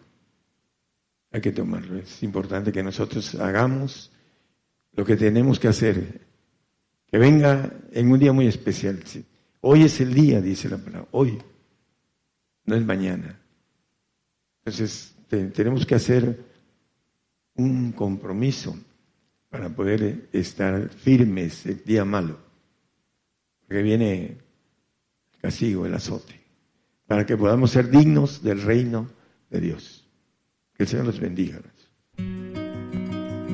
Hay 1.32 1.42
que 1.42 1.52
tomarlo. 1.52 1.98
Es 1.98 2.22
importante 2.24 2.72
que 2.72 2.84
nosotros 2.84 3.36
hagamos 3.36 4.12
lo 4.92 5.04
que 5.06 5.16
tenemos 5.16 5.60
que 5.60 5.70
hacer. 5.70 6.22
Que 7.08 7.18
venga 7.18 7.72
en 7.92 8.12
un 8.12 8.20
día 8.20 8.34
muy 8.34 8.48
especial. 8.48 9.00
Hoy 9.62 9.84
es 9.84 10.00
el 10.02 10.14
día, 10.14 10.42
dice 10.42 10.70
la 10.70 10.78
palabra. 10.78 11.08
Hoy. 11.12 11.42
No 12.66 12.76
es 12.76 12.86
mañana. 12.86 13.40
Entonces, 14.60 15.16
tenemos 15.28 15.86
que 15.86 15.96
hacer 15.96 16.53
un 17.56 17.92
compromiso 17.92 18.76
para 19.50 19.70
poder 19.70 20.30
estar 20.34 20.90
firmes 20.90 21.66
el 21.66 21.84
día 21.84 22.06
malo. 22.06 22.38
Porque 23.62 23.84
viene 23.84 24.26
el 24.26 25.40
castigo, 25.42 25.86
el 25.86 25.94
azote. 25.94 26.42
Para 27.06 27.26
que 27.26 27.38
podamos 27.38 27.72
ser 27.72 27.90
dignos 27.90 28.42
del 28.42 28.62
reino 28.62 29.10
de 29.50 29.62
Dios. 29.62 30.08
Que 30.76 30.84
el 30.84 30.90
Señor 30.90 31.06
los 31.06 31.20
bendiga. 31.20 31.62